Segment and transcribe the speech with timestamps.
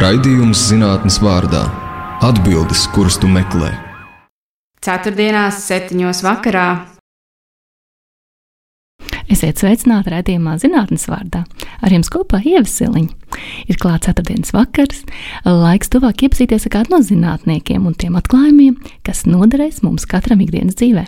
[0.00, 1.60] Raidījums zinātnes vārdā-
[2.28, 3.68] atbildes, kuras tu meklē.
[4.80, 6.86] Ceturtdienās, septiņos vakarā.
[9.28, 11.42] Esiet sveicināti raidījumā zinātnes vārdā.
[11.84, 13.12] Ar jums kopā ievesiliņa.
[13.68, 15.04] Ir klāts ceturtdienas vakars,
[15.44, 20.80] laiks tuvāk iepazīties ar kādu no zinātniekiem un tiem atklājumiem, kas noderēs mums katram ikdienas
[20.80, 21.04] dzīvē.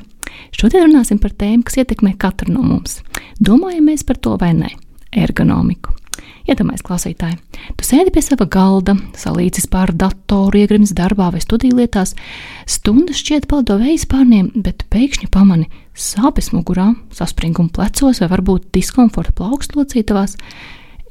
[0.52, 3.00] Šodien runāsim par tēmu, kas ietekmē katru no mums.
[3.40, 4.68] Domājam mēs par to vai nē-
[5.24, 6.01] ergonomiku.
[6.42, 7.36] Iedomājieties, klausītāji,
[7.78, 12.16] tu sēdi pie sava galda, salīdzis pār datoru, iegrimis darbā vai studiju lietās,
[12.66, 19.36] stundas šķiet palido vējas pārniem, bet pēkšņi pamani sāpes mugurā, saspringumu plecos vai varbūt diskomforta
[19.38, 20.34] plaukslocītavās.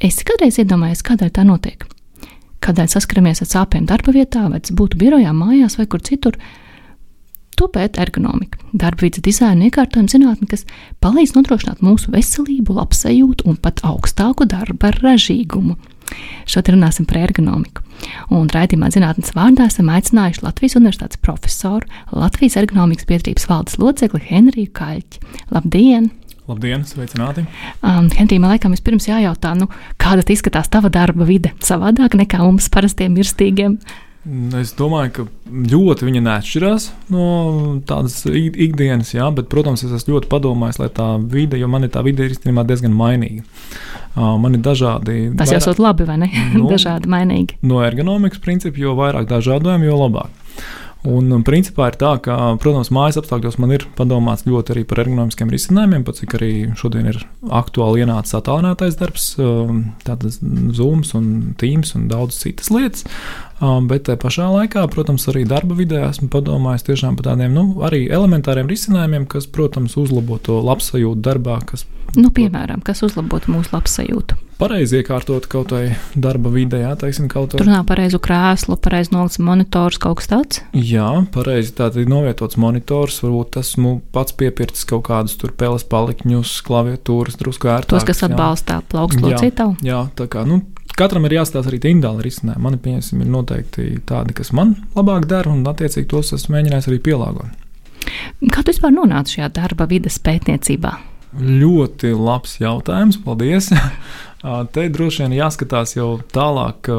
[0.04, 1.88] Esi kādreiz iedomājies, kādēļ tā notiek?
[2.62, 6.36] Kādēļ saskaramies ar sāpēm darba vietā, vai tas būtu birojā, mājās vai kur citur?
[7.62, 10.64] To pēta ergonomika, darba vidas dizaina iekārtojuma zinātne, kas
[11.06, 15.76] palīdz nodrošināt mūsu veselību, labsajūtu un pat augstāku darba ražīgumu.
[16.50, 17.86] Šodien runāsim par ergonomiku.
[18.34, 24.74] Un raidījumā zinātnes vārdā esam aicinājuši Latvijas Universitātes profesoru, Latvijas ergonomikas biedrības valdes locekli Henriju
[24.82, 25.22] Kaļķi.
[25.54, 26.10] Labdien!
[26.50, 27.46] Labdien, sveicināti!
[27.86, 29.70] Um, Henrij, man liekas, vispirms jājautā, nu,
[30.02, 31.54] kāda izskatās tava darba vide?
[31.62, 33.78] Savādāk nekā mums parastiem mirstīgiem.
[34.62, 37.24] Es domāju, ka ļoti viņa neatšķirās no
[37.90, 41.94] tādas ikdienas, jā, bet, protams, es esmu ļoti padomājis, lai tā vide, jo man ir
[41.96, 43.42] tā vide ir īstenībā diezgan mainīga.
[44.14, 45.32] Man ir dažādi.
[45.40, 46.30] Tas jau ir labi, vai ne?
[46.54, 47.58] Nu, dažādi mainīgi.
[47.66, 50.38] No ergonomikas principa, jo vairāk dažādojumu, jo labāk.
[51.02, 55.02] Un, un principā ir tā, ka, protams, mājas apstākļos man ir padomāts ļoti arī par
[55.02, 57.18] ergonomiskiem risinājumiem, pat cik arī šodien ir
[57.50, 59.32] aktuāli ienācis attālinātais darbs,
[60.06, 60.38] tādas
[60.78, 63.08] Zooms un Teams un daudz citas lietas.
[63.90, 68.04] Bet te pašā laikā, protams, arī darba vidē esmu padomājis tiešām par tādiem nu, arī
[68.10, 71.60] elementāriem risinājumiem, kas, protams, uzlabo to labsajūtu darbā.
[71.70, 74.41] Kas, nu, piemēram, kas uzlabotu mūsu labsajūtu?
[74.62, 77.64] Pareizi iekārtot kaut vai darba vidē, jā, teiksim, kaut vai.
[77.64, 80.60] Tur nav pareizu krēslu, pareizi nolikts monitors, kaut kas tāds?
[80.78, 86.54] Jā, pareizi tātad novietots monitors, varbūt tas nu, pats piepircis kaut kādus tur peles palikņus,
[86.68, 87.90] klaviatūras, drusku ērtāk.
[87.96, 89.80] Tos, kas atbalstā plaukstu citālu?
[89.82, 90.62] Jā, tā kā, nu,
[90.94, 92.66] katram ir jāstāsta arī individuāli risinājumi.
[92.70, 97.02] Man pieņemsim, ir noteikti tādi, kas man labāk dara, un attiecīgi tos esmu mēģinājis arī
[97.10, 97.58] pielāgot.
[98.52, 101.00] Kā tu vispār nonāci šajā darba vidas pētniecībā?
[101.32, 103.72] Ļoti labs jautājums, paldies.
[104.42, 106.90] Te droši vien jāskatās jau tālāk,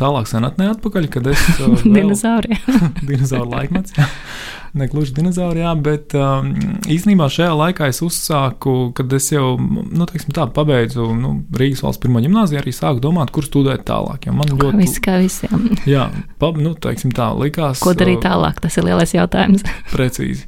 [0.00, 1.44] tālāk senatnē atpakaļ, kad es.
[1.84, 2.58] Dinozauri.
[3.08, 3.94] Dinozauru laikmets
[4.72, 6.52] ne gluži dinozauri, jā, bet um,
[6.90, 12.02] īstenībā šajā laikā es uzsāku, kad es jau nu, teiksim, tā, pabeidzu nu, Rīgas valsts
[12.02, 14.28] pirmo gimnāziju, arī sāku domāt, kur studēt tālāk.
[14.34, 15.70] Man ļoti Viss kā visiem.
[15.88, 16.06] jā,
[16.40, 17.82] pa, nu, teiksim, tā likās.
[17.84, 18.60] Ko darīt uh, tālāk?
[18.62, 19.66] Tas ir lielais jautājums.
[19.94, 20.46] precīzi.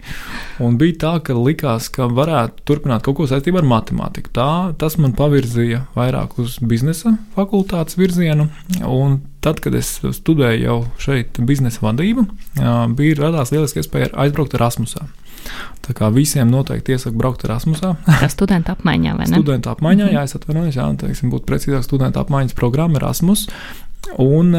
[0.62, 4.32] Un bija tā, ka likās, ka varētu turpināt kaut ko saistībā ar matemātiku.
[4.36, 8.48] Tā, tas man pavirzīja vairāk uz biznesa fakultātes virzienu.
[8.86, 12.26] Un tad, kad es studēju jau šeit biznesa vadību,
[12.96, 15.08] bija radās lieliski iespēja aizbraukt Erasmusā.
[15.82, 17.96] Tā kā visiem noteikti iesaku braukt Erasmusā.
[18.06, 19.40] Tā studenta apmaiņā, vai ne?
[19.40, 20.18] Studenta apmaiņā, mm -hmm.
[20.18, 23.48] jā, es atvainojos, jā, teiksim, būtu precīzāk studenta apmaiņas programma Erasmus.
[24.20, 24.50] Un,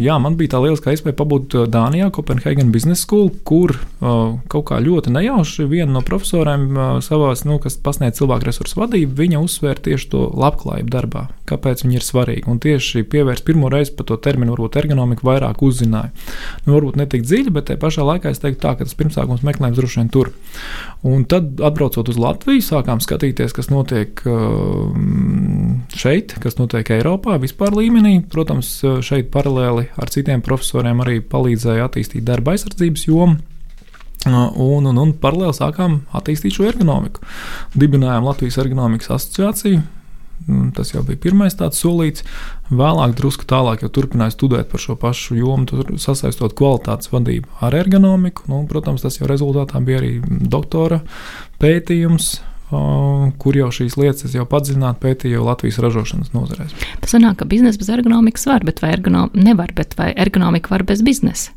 [0.00, 5.12] jā, man bija tā lieliska iespēja pabūt Dānijā, Copenhagen Business School, kur kaut kā ļoti
[5.12, 10.22] nejauši viena no profesoriem savā, nu, kas pasniedz cilvēku resursu vadību, viņa uzsvēra tieši to
[10.40, 12.46] labklājību darbā, kāpēc viņi ir svarīgi.
[12.48, 16.14] Un tieši pievērst pirmo reizi par to terminu, varbūt ergonomiku vairāk uzzināja.
[16.64, 19.44] Nu, varbūt ne tik dziļi, bet te pašā laikā es teiktu tā, ka tas pirmsākums
[19.44, 20.32] meklējums droši vien tur.
[21.04, 24.24] Un tad, atbraucot uz Latviju, sākām skatīties, kas notiek
[25.98, 28.18] šeit, kas notiek Eiropā, vispār līmenī.
[28.30, 33.40] Protams, šeit paralēli ar citiem profesoriem arī palīdzēja attīstīt darba aizsardzības jomu.
[34.24, 37.24] Un, un, un paralēli sākām attīstīt šo ergonomiku.
[37.76, 39.82] Dibinājām Latvijas ergonomikas asociāciju.
[40.76, 42.24] Tas jau bija pirmais tāds solīts.
[42.68, 48.48] Vēlāk, drusku tālāk, jau turpināju studēt par šo pašu jomu, sasaistot kvalitātes vadību ar ergonomiku.
[48.52, 51.00] Nu, protams, tas jau rezultātā bija arī doktora
[51.62, 52.34] pētījums
[52.70, 56.72] kur jau šīs lietas jau padziļināti pētīja Latvijas ražošanas nozarēs.
[57.02, 60.86] Tas sanāk, ka biznesa bez ergonomikas var, bet vai ergonom nevar, bet vai ergonomika var
[60.88, 61.52] bez biznesa?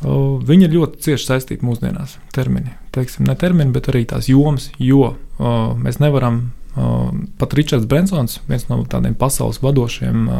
[0.00, 2.16] Viņi ir ļoti cieši saistīti mūsdienās.
[2.32, 6.46] Termini, teiksim, ne termini, bet arī tās jomas, jo o, mēs nevaram.
[6.78, 10.38] O, pat Ričards Brensons, viens no tādiem pasaules vadošiem o,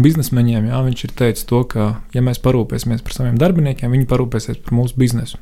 [0.00, 4.58] biznesmeņiem, jā, viņš ir teicis to, ka, ja mēs parūpēsimies par saviem darbiniekiem, viņi parūpēsies
[4.64, 5.38] par mūsu biznesu.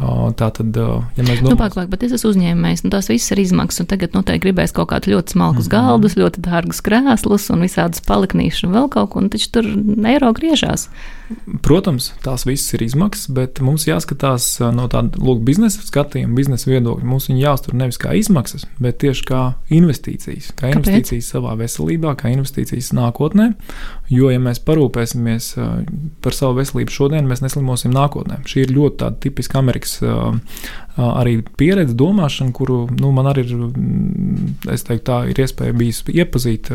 [0.00, 3.42] Tā tad, ja mēs domājam, nu, paklāk, bet es esmu uzņēmējs, nu, tās visas ir
[3.42, 5.90] izmaksas, un tagad noteikti gribēs kaut kādus ļoti smalkus mm -hmm.
[5.90, 9.68] galdus, ļoti dārgus krēslus un visādas paliknīšas un vēl kaut ko, un taču tur
[10.08, 10.88] eiro griežās.
[11.62, 17.04] Protams, tās visas ir izmaksas, bet mums jāskatās no tāda lūk, biznesa skatījuma, biznesa viedokļa.
[17.06, 20.50] Mums viņi jāuztur nevis kā izmaksas, bet tieši kā investīcijas.
[20.56, 21.30] Kā investīcijas Kāpēc?
[21.30, 23.52] savā veselībā, kā investīcijas nākotnē.
[24.10, 25.52] Jo, ja mēs parūpēsimies
[26.20, 28.42] par savu veselību šodien, mēs neslimosim nākotnē.
[28.50, 30.40] Šī ir ļoti tipiska Amerikas Amerikas
[31.08, 36.70] arī pieredze, domāšana, kuru nu, man arī ir, mm, teiktu, tā, ir iespēja bijis iepazīt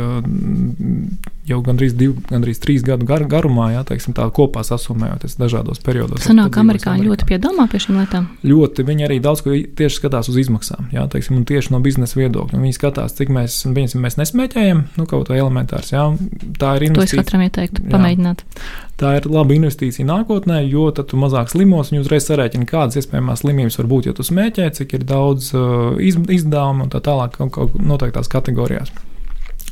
[1.46, 6.24] jau gandrīz, divu, gandrīz trīs gadu gar, garumā, jā, teiksim, tā kopā sasumējoties dažādos periodos.
[6.26, 8.28] Sanāk, amerikāņi ļoti piedomā pie šīm lietām?
[8.46, 12.18] Ļoti, viņi arī daudz ko tieši skatās uz izmaksām, jā, teiksim, un tieši no biznesa
[12.18, 12.62] viedokļa.
[12.64, 16.08] Viņi skatās, cik mēs, viņas, mēs nesmēķējam, nu, kaut vai elementārs, jā,
[16.58, 17.22] tā ir investīcija.
[17.22, 18.46] To es katram ieteiktu pamēģināt.
[18.46, 18.74] Jā.
[18.96, 23.44] Tā ir laba investīcija nākotnē, jo tad tu mazāk slimos un uzreiz sarēķini, kādas iespējamās
[23.44, 27.52] slimības var būt, ja tu smēķē, cik ir daudz uh, izdevumu un tā tālāk kaut,
[27.56, 28.94] kaut noteiktās kategorijās.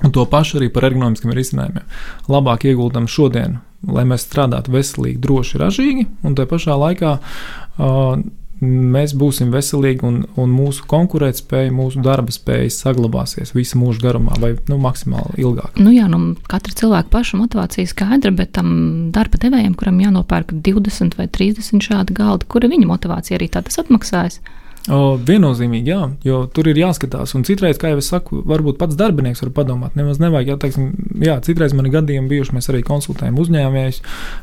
[0.04, 1.86] Un to pašu arī par ergonomiskiem risinājumiem.
[2.32, 8.18] Labāk ieguldam šodien, lai mēs strādātu veselīgi, droši, ražīgi, un tajā pašā laikā uh,
[8.64, 14.54] mēs būsim veselīgi un, un mūsu konkurētspēja, mūsu darba spēja saglabāsies visu mūžu garumā vai
[14.72, 15.80] nu, maksimāli ilgāk.
[15.82, 18.74] Nu jā, nu, katra cilvēka paša motivācija skaidra, bet tam
[19.16, 23.82] darba devējiem, kuram jānopērk 20 vai 30 šādi galdi, kura viņa motivācija arī tā tas
[23.84, 24.42] atmaksājas.
[24.92, 27.32] O, viennozīmīgi, jā, jo tur ir jāskatās.
[27.38, 29.94] Un citreiz, kā jau es saku, varbūt pats darbinieks var padomāt.
[29.96, 30.90] Nemaz nevajag, jā, teiksim,
[31.24, 34.02] jā citreiz man ir gadījumi bijuši, mēs arī konsultējam uzņēmējus.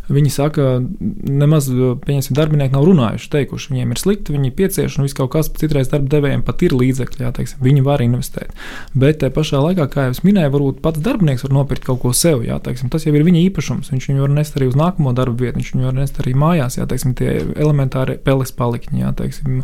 [0.09, 1.69] Viņi saka, nemaz,
[2.07, 5.93] pieņemsim, darbinieki nav runājuši, teikuši, viņiem ir slikti, viņi piecieš un viss kaut kas, citreiz
[5.93, 8.57] darba devējiem pat ir līdzekļi, jā, teiksim, viņi var investēt.
[8.97, 12.15] Bet tajā pašā laikā, kā jau es minēju, varbūt pats darbinieks var nopirkt kaut ko
[12.17, 13.93] sev, jā, teiksim, tas jau ir viņa īpašums.
[13.93, 16.81] Viņš viņu var nest arī uz nākamo darbu vietu, viņš viņu var nest arī mājās,
[16.81, 19.61] jā, teiksim, tie elementāri peles palikņi, jā, teiksim,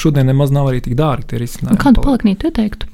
[0.00, 1.80] šodien nemaz nav arī tik dārgi tie risinājumi.
[1.82, 2.90] Kādu paliknītu ieteiktu?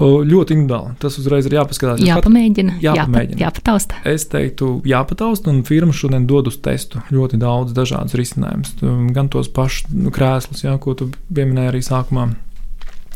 [0.00, 0.94] Ļoti individuāli.
[1.02, 2.00] Tas uzreiz ir jāpaskatās.
[2.00, 2.78] Jāpamēģina.
[2.80, 3.40] Jāpamēģina.
[3.42, 3.98] Jāpatausta.
[4.08, 8.78] Es teiktu, jāpatausta, un firma šodien dod uz testu ļoti daudz dažādus risinājumus.
[9.12, 12.30] Gan tos pašus nu, krēslus, jā, ko tu pieminēji arī sākumā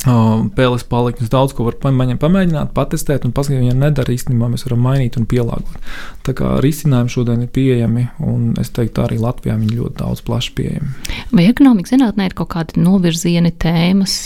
[0.04, 5.16] Pēles paliknes daudz ko var pamēģināt, patestēt, un paskatīt, ja nedara īstenībā, mēs varam mainīt
[5.20, 5.78] un pielāgot.
[6.26, 10.52] Tā kā risinājumi šodien ir pieejami, un es teiktu, arī Latvijā viņi ļoti daudz plaši
[10.58, 10.92] pieejami.
[11.32, 14.18] Vai ekonomikas zinātnē ir kaut kādi novirzieni, tēmas,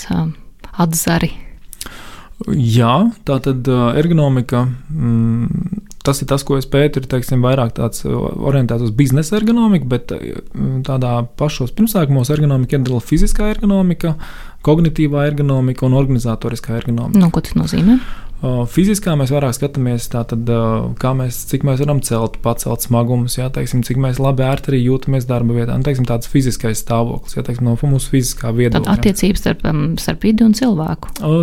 [0.75, 1.31] atzari?
[2.49, 2.95] Jā,
[3.27, 3.67] tā tad
[3.99, 4.67] ergonomika.
[4.91, 9.89] Mm, tas ir tas, ko es pētu, ir teiksim, vairāk tāds orientēts uz biznesa ergonomiku,
[9.93, 10.15] bet
[10.89, 14.17] tādā pašos pirmsākumos ergonomika iedala fiziskā ergonomika,
[14.67, 17.21] kognitīvā ergonomika un organizatoriskā ergonomika.
[17.21, 17.99] Nu, ko tas nozīmē?
[18.71, 20.47] Fiziskā mēs vairāk skatāmies, tātad,
[21.03, 24.79] kā mēs, cik mēs varam celt, pacelt smagumus, jā, teiksim, cik mēs labi ērti arī
[24.85, 25.75] jūtamies darba vietā.
[25.75, 28.85] Nu, teiksim, tāds fiziskais stāvoklis, jā, teiksim, no mūsu fiziskā viedokļa.
[28.87, 29.67] Tad attiecības starp,
[29.99, 31.17] starp vidi un cilvēku.
[31.27, 31.41] O,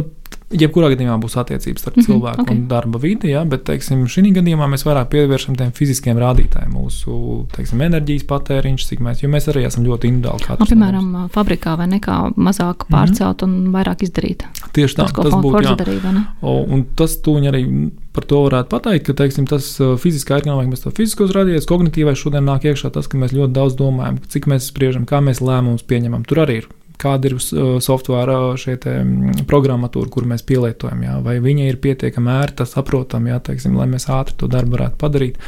[0.54, 2.54] Jebkurā gadījumā būs attiecības starp -hmm, cilvēku okay.
[2.54, 7.48] un darba vidi, ja, bet teiksim, šī gadījumā mēs vairāk pievēršam tiem fiziskiem rādītājiem, mūsu
[7.56, 10.60] teiksim, enerģijas patēriņš, cik mēs, jo mēs arī esam ļoti individuāli.
[10.62, 11.34] Nu, piemēram, mums.
[11.34, 12.94] fabrikā vai nekā mazāk mhm.
[12.94, 13.66] pārcelt mm -hmm.
[13.66, 14.46] un vairāk izdarīt.
[14.74, 16.14] Tieši tā, tas, tas būtu darīja.
[16.42, 17.66] Un tas tūņi arī
[18.14, 22.46] par to varētu pateikt, ka teiksim, tas fiziskā ergonomika, mēs to fiziskos radījus, kognitīvais šodien
[22.48, 26.24] nāk iekšā tas, ka mēs ļoti daudz domājam, cik mēs spriežam, kā mēs lēmumus pieņemam.
[26.24, 26.70] Tur arī ir
[27.02, 32.34] kāda ir uh, software šie mm, programmatūra, kur mēs pielietojam, jā, vai viņa ir pietiekami
[32.38, 35.40] ērta, saprotama, lai mēs ātri to darbu varētu padarīt,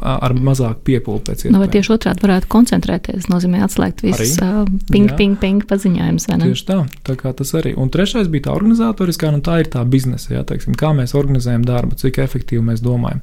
[0.00, 1.54] ar mazāk piepūli pēc iespējas.
[1.54, 6.28] Nu, vai tieši otrādi varētu koncentrēties, nozīmē atslēgt visus uh, ping, ping, ping paziņojumus.
[6.42, 7.74] Tieši tā, tā kā tas arī.
[7.78, 11.66] Un trešais bija tā organizatoriskā, nu tā ir tā biznesa, jā, teiksim, kā mēs organizējam
[11.66, 13.22] darbu, cik efektīvi mēs domājam.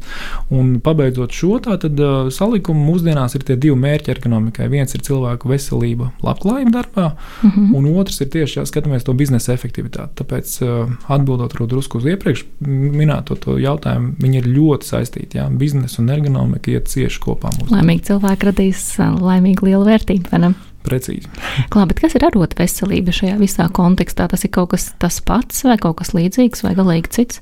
[0.53, 4.69] Un pabeidzot šo tā, tad uh, salikumu mūsdienās ir tie divi mērķi ekonomikai.
[4.71, 7.07] Viens ir cilvēku veselība, labklājība darbā,
[7.43, 7.75] mm -hmm.
[7.77, 10.23] un otrs ir tieši, ja skatāmies to biznesa efektivitāti.
[10.23, 16.09] Tāpēc uh, atbildot drusku uz iepriekš minēto jautājumu, viņi ir ļoti saistīti, jā, biznesa un
[16.13, 17.51] ergonomika ekonomika iet cieši kopā.
[17.71, 20.53] Laimīgi cilvēki radīs laimīgu lielu vērtību, vai ne?
[20.83, 21.27] Precīzi.
[21.71, 24.27] Klā, kas ir arot veselība šajā visā kontekstā?
[24.29, 27.41] Tas ir kaut kas tas pats, vai kaut kas līdzīgs, vai galīgi cits?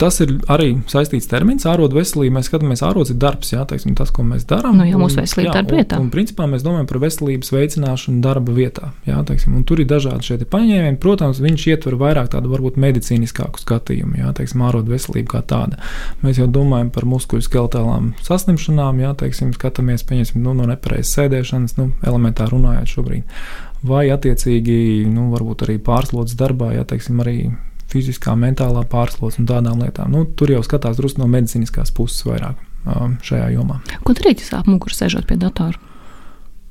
[0.00, 1.66] Tas ir arī saistīts termins.
[1.68, 2.38] Ārodu veselība.
[2.38, 4.78] Mēs skatāmies, ārods ir darbs, jā, teiksim, tas, ko mēs darām.
[4.80, 5.98] Nu, jau mūsu veselība ir darba vietā.
[6.00, 8.90] Un, un, principā mēs domājam par veselības veicināšanu darba vietā.
[9.06, 10.98] Jā, teiksim, tur ir dažādi šie paņēmieni.
[11.02, 15.78] Protams, viņš ietver vairāk tādu varbūt medicīniskāku skatījumu, jā, teiksim, ārodu veselību kā tāda.
[16.24, 21.78] Mēs jau domājam par muskuļu skeletālām saslimšanām, jā, teiksim, skatāmies, pieņemsim, nu, no nepareizas sēdēšanas,
[21.78, 23.38] nu, elementāri runājot šobrīd.
[23.86, 27.38] Vai attiecīgi, nu, varbūt arī pārslodzes darbā, jā, teiksim, arī
[27.92, 30.12] fiziskā, mentālā pārslodzes un tādām lietām.
[30.12, 33.80] Nu, tur jau skatās drusku no medicīniskās puses vairāk um, šajā jomā.
[34.06, 35.78] Ko darīt, ja sāp muguras sēžot pie datora?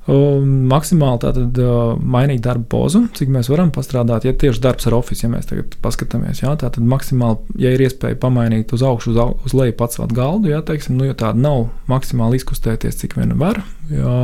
[0.05, 1.57] Maksimāli tātad
[1.97, 4.27] mainīt darba pozu, cik mēs varam pastrādāt.
[4.27, 8.19] Ja tieši darbs ar oficiālu, ja mēs tagad paskatāmies, jā, tad maksimāli, ja ir iespēja
[8.21, 11.71] pamainīt uz augšu, uz, au, uz leju pacelt galdu, jā, teiksim, nu, ja tāda nav,
[11.89, 13.63] maksimāli izkustēties, cik vien var.
[13.91, 14.19] Jā,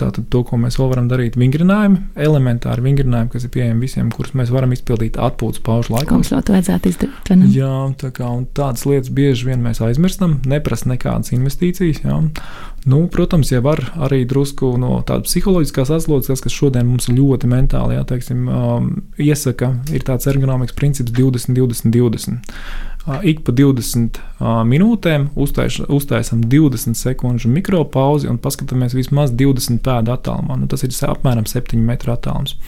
[0.00, 4.34] tātad to, ko mēs vēl varam darīt, vingrinājumi, elementāri vingrinājumi, kas ir pieejami visiem, kurus
[4.38, 6.16] mēs varam izpildīt atpūtas paužu laikā.
[6.16, 7.30] Mums ļoti vajadzētu izdarīt?
[7.54, 12.02] Jā, tā kā tādas lietas bieži vien mēs aizmirstam, neprasa nekādas investīcijas.
[12.02, 12.18] Jā.
[12.88, 17.98] Nu, protams, ja var arī drusku no tādas psiholoģiskās atslodzes, kas šodien mums ļoti mentāli
[17.98, 22.54] jā, teiksim, um, iesaka, ir tāds ergonomikas princips 20, 20, 20.
[23.24, 30.12] Ik pa 20 uh, minūtēm uztais, uztaisam 20 sekundžu mikropauzi un paskatāmies vismaz 20 pēdu
[30.12, 30.58] attālumā.
[30.60, 32.58] Nu, tas ir apmēram 7 metru attālums.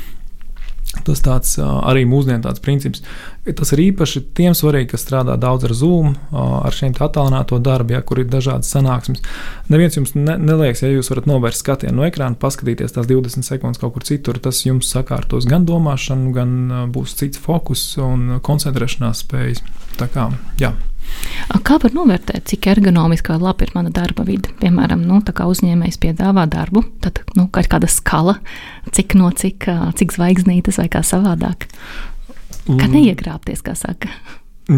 [1.07, 3.03] Tas tāds arī mūsdienu tāds princips.
[3.47, 8.01] Tas ir īpaši tiem svarīgi, kas strādā daudz ar Zoom, ar šiem attālināto darbu, ja,
[8.03, 9.23] kur ir dažādas sanāksmes.
[9.71, 13.81] Neviens jums ne, neliekas, ja jūs varat novērst skatienu no ekrāna, paskatīties tās 20 sekundes
[13.81, 14.41] kaut kur citur.
[14.43, 16.57] Tas jums sakārtos gan domāšanu, gan
[16.95, 19.63] būs cits fokus un koncentrēšanās spējas.
[20.01, 20.31] Tā kā,
[20.61, 20.73] jā.
[21.67, 24.53] Kā var novērtēt, cik ergonomiski vai labi ir mana darba vide?
[24.63, 25.19] Piemēram, nu,
[25.51, 28.39] uzņēmējs piedāvā darbu, tad nu, ir kāda skala,
[28.97, 29.67] cik no cik,
[29.99, 31.69] cik zvaigznītes vai kā savādāk.
[32.67, 32.93] Kā mm.
[32.95, 34.11] neiegrābties, kā saka.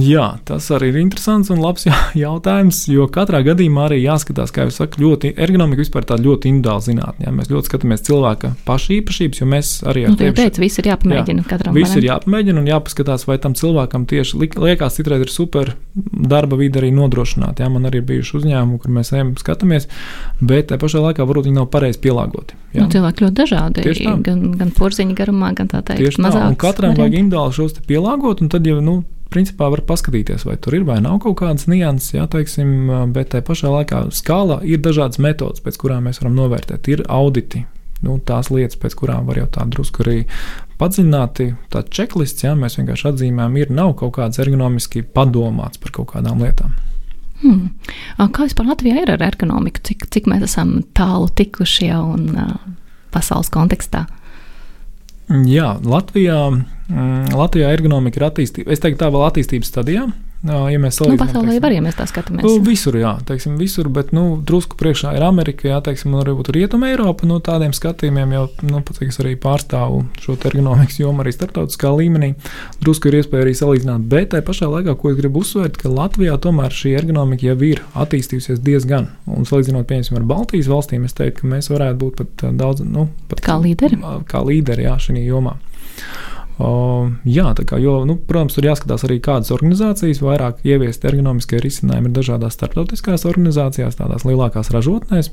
[0.00, 1.84] Jā, tas arī ir interesants un labs
[2.16, 6.84] jautājums, jo katrā gadījumā arī jāskatās, kā jau saku, ļoti ergonomika vispār tāda ļoti individuāla
[6.86, 7.26] zinātnē.
[7.26, 7.34] Ja?
[7.36, 10.88] Mēs ļoti skatāmies cilvēka paša īpašības, jo mēs arī ar nu, tevi teicu, viss ir
[10.92, 11.76] jāpamēģina jā, katram.
[11.76, 15.74] Viss ir jāpamēģina un jāpaskatās, vai tam cilvēkam tieši liekas, citreiz ir super
[16.32, 17.66] darba vide arī nodrošināta.
[17.66, 17.72] Ja?
[17.72, 19.90] Man arī ir bijuši uzņēmumi, kur mēs ejam skatāmies,
[20.40, 22.56] bet tajā pašā laikā varbūt viņi nav pareizi pielāgoti.
[22.72, 22.86] Ja?
[22.86, 23.88] Nu, cilvēki ļoti dažādi,
[24.24, 26.46] gan, gan porziņa garumā, gan tā teikt, Tieši mazāk.
[26.46, 26.52] Tā.
[26.54, 27.02] Un katram varianti.
[27.02, 29.02] vajag individuāli šos pielāgot, un tad jau, nu,
[29.32, 33.46] principā var paskatīties, vai tur ir vai nav kaut kādas nianses, jā, teiksim, bet tajā
[33.48, 36.92] pašā laikā skala ir dažādas metodas, pēc kurām mēs varam novērtēt.
[36.92, 37.64] Ir auditi,
[38.06, 40.16] nu, tās lietas, pēc kurām var jau tā drusku arī
[40.80, 41.50] padziļināti.
[41.72, 46.42] Tāds checklists, jā, mēs vienkārši atzīmējam, ir nav kaut kāds ergonomiski padomāts par kaut kādām
[46.42, 46.74] lietām.
[47.42, 47.72] Hmm.
[48.30, 49.82] Kā vispār Latvijā ir ar ergonomiku?
[49.88, 52.52] Cik, cik mēs esam tālu tikuši jau un uh,
[53.14, 54.04] pasaules kontekstā?
[55.48, 58.72] Jā, Latvijā, mm, Latvijā ergonomika ir attīstība.
[58.74, 60.06] Es teiktu, tā vēl attīstības stadijā.
[60.42, 62.42] Ja mēs salīdzinām, nu, pasaulē teiksim, var, ja mēs tā skatāmies.
[62.42, 66.34] Nu, visur, jā, teiksim, visur, bet nu, drusku priekšā ir Amerika, jā, teiksim, un arī
[66.56, 67.28] Rietuma Eiropa.
[67.28, 71.92] No nu, tādiem skatījumiem jau, nu, pats, es arī pārstāvu šo ergonomikas jomu arī starptautiskā
[71.94, 72.32] līmenī.
[72.82, 76.34] Drusku ir iespēja arī salīdzināt, bet tajā pašā laikā, ko es gribu uzsvērt, ka Latvijā
[76.42, 79.12] tomēr šī ergonomika jau ir attīstījusies diezgan.
[79.30, 83.06] Un salīdzinot, piemēram, ar Baltijas valstīm, es teiktu, ka mēs varētu būt pat daudz, nu,
[83.30, 84.02] pat kā līderi.
[84.26, 85.54] Kā līderi, jā, šajā jomā.
[86.60, 92.10] O, jā, kā, jo, nu, protams, tur jāskatās arī kādas organizācijas vairāk ieviest ergonomiskie risinājumi
[92.10, 95.30] ir dažādās starptautiskās organizācijās, tādās lielākās ražotnēs.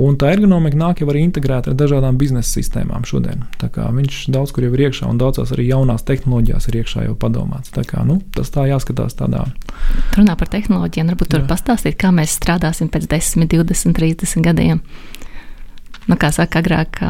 [0.00, 3.46] Un tā ergonomika nāk jau arī integrēta ar dažādām biznesa sistēmām šodien.
[3.62, 7.06] Tā kā viņš daudz kur jau ir iekšā un daudzās arī jaunās tehnoloģijās ir iekšā
[7.06, 7.70] jau padomāts.
[7.74, 9.46] Tā kā, nu, tas tā jāskatās tādā.
[10.18, 14.84] Runā par tehnoloģijām, varbūt tur pastāstīt, kā mēs strādāsim pēc 10, 20, 30 gadiem
[16.08, 17.00] nu, kā saka, agrāk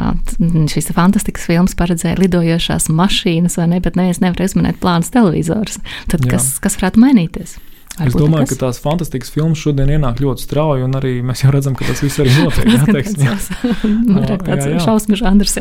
[0.71, 5.79] šīs fantastiskas filmas paredzēja lidojošās mašīnas, vai ne, bet neviens nevar izmanīt plānus televizors.
[6.11, 6.35] Tad Jā.
[6.35, 7.59] kas, kas varētu mainīties?
[7.99, 8.55] Es domāju, kas?
[8.55, 11.99] ka tās fantastiskas filmas šodien ienāk ļoti strauji, un arī mēs jau redzam, ka tas
[12.03, 12.71] viss arī notiek.
[13.27, 13.35] jā, jā.
[14.15, 15.59] Vairāk tāds šausmu žanrs.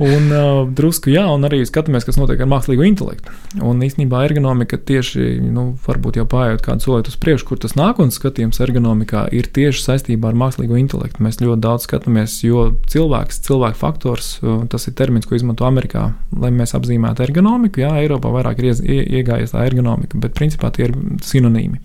[0.00, 3.34] Un uh, drusku, jā, un arī skatāmies, kas notiek ar mākslīgo intelektu.
[3.60, 8.16] Un īstenībā ergonomika tieši, nu, varbūt jau pājot kādu solītu uz priekšu, kur tas nākotnes
[8.16, 11.20] skatījums ergonomikā ir tieši saistībā ar mākslīgo intelektu.
[11.20, 16.06] Mēs ļoti daudz skatāmies, jo cilvēks, cilvēka faktors, uh, tas ir termins, ko izmanto Amerikā,
[16.32, 17.84] lai mēs apzīmētu ergonomiku.
[17.84, 18.80] Jā, Eiropā vairāk ir
[19.20, 20.96] iegājies tā ergonomika, bet principā tie ir
[21.28, 21.76] sinonīmi.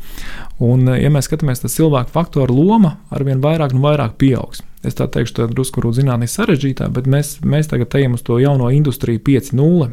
[0.64, 4.98] Un, uh, ja mēs skatāmies, tad cilvēka faktora loma arvien vairāk un vairāk pieaugs es
[4.98, 9.22] tā teikšu, tā drusku zinātnē sarežģītā, bet mēs, mēs tagad ejam uz to jauno industriju
[9.26, 9.90] 5.0,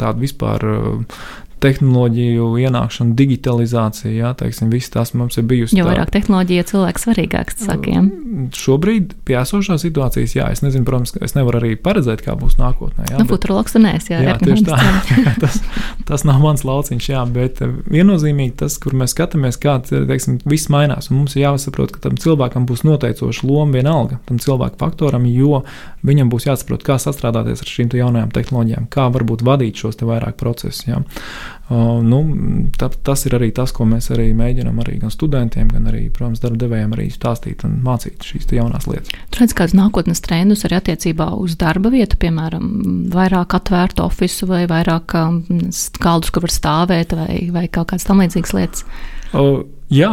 [0.00, 0.64] tādu vispār
[1.64, 5.78] tehnoloģiju ienākšana, digitalizācija, jā, teiksim, viss tas mums ir bijusi.
[5.78, 5.92] Jo tā.
[5.92, 8.10] vairāk tehnoloģija cilvēks svarīgāks, sakiem.
[8.54, 13.08] Šobrīd pie esošās situācijas, jā, es nezinu, protams, es nevaru arī paredzēt, kā būs nākotnē.
[13.12, 14.78] Jā, nu, futurologs tu neesi, jā, jā tieši tā.
[15.44, 15.60] tas,
[16.10, 21.10] tas nav mans lauciņš, jā, bet viennozīmīgi tas, kur mēs skatāmies, kā, teiksim, viss mainās,
[21.10, 25.62] un mums ir jāsaprot, ka tam cilvēkam būs noteicoša loma vienalga, tam cilvēku faktoram, jo
[26.04, 30.36] viņam būs jāsaprot, kā sastrādāties ar šīm jaunajām tehnoloģijām, kā varbūt vadīt šos te vairāk
[30.40, 30.84] procesus.
[30.88, 31.00] Jā.
[31.74, 32.20] Uh, nu,
[32.78, 36.42] ta, tas ir arī tas, ko mēs arī mēģinām arī gan studentiem, gan arī, protams,
[36.42, 39.10] darba devējiem arī stāstīt un mācīt šīs jaunās lietas.
[39.34, 42.68] Tur redz kādus nākotnes trendus arī attiecībā uz darba vietu, piemēram,
[43.14, 45.16] vairāk atvērtu ofisu vai vairāk
[46.04, 48.86] kaldus, kur var stāvēt vai, vai kaut kādas tam līdzīgas lietas.
[49.34, 49.64] O,
[49.94, 50.10] jā,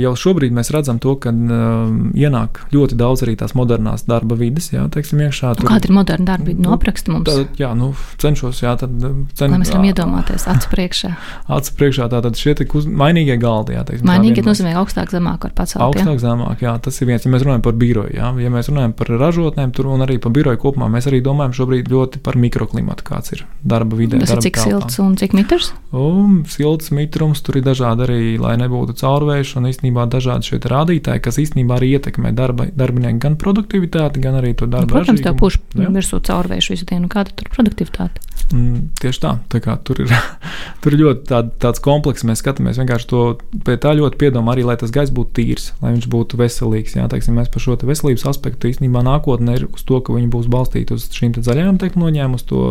[0.00, 4.70] jau šobrīd mēs redzam to, ka uh, ienāk ļoti daudz arī tās modernās darba vides.
[4.72, 6.62] Jā, teiksim, iekšā, tur, Kāda ir moderna darba vide?
[6.64, 7.26] Nu, apraksta mums.
[7.28, 11.12] Tā, jā, nu, cenšos, jā, tad cen, Lai mēs varam iedomāties acu priekšā.
[11.58, 14.08] acu priekšā, tātad šie tik uz, mainīgie galdi, jā, teiksim.
[14.08, 15.82] Mainīgi nozīmē augstāk, zemāk var pacelt.
[15.84, 16.22] Augstāk, jā?
[16.26, 19.12] zemāk, jā, tas ir viens, ja mēs runājam par biroju, jā, ja mēs runājam par
[19.24, 23.34] ražotnēm, tur un arī par biroju kopumā, mēs arī domājam šobrīd ļoti par mikroklimatu, kāds
[23.36, 24.20] ir darba vidē.
[24.22, 24.84] Tas darba ir cik telpām.
[24.84, 25.72] silts un cik mitrs?
[25.94, 31.22] Un silts mitrums, tur ir dažādi arī, lai nebūtu caurvējš un īstenībā dažādi šie rādītāji,
[31.24, 34.92] kas īstenībā arī ietekmē darba, darbinieku gan produktivitāti, gan arī to darbu.
[34.92, 38.20] Nu, protams, tev puš virsū caurvējš visu dienu, kāda tur produktivitāte.
[38.52, 40.12] Mm, tieši tā, tā kā, tur ir,
[40.84, 42.26] tur ir ļoti tād, tāds komplekss.
[42.28, 43.22] Mēs skatāmies vienkārši to
[43.66, 46.98] pie tā ļoti piedomā arī, lai tas gaiss būtu tīrs, lai viņš būtu veselīgs.
[46.98, 50.50] Jā, teiksim, mēs par šo veselības aspektu īstenībā nākotnē ir uz to, ka viņi būs
[50.52, 52.62] balstīti uz šīm zaļajām tehnoloģijām, uz to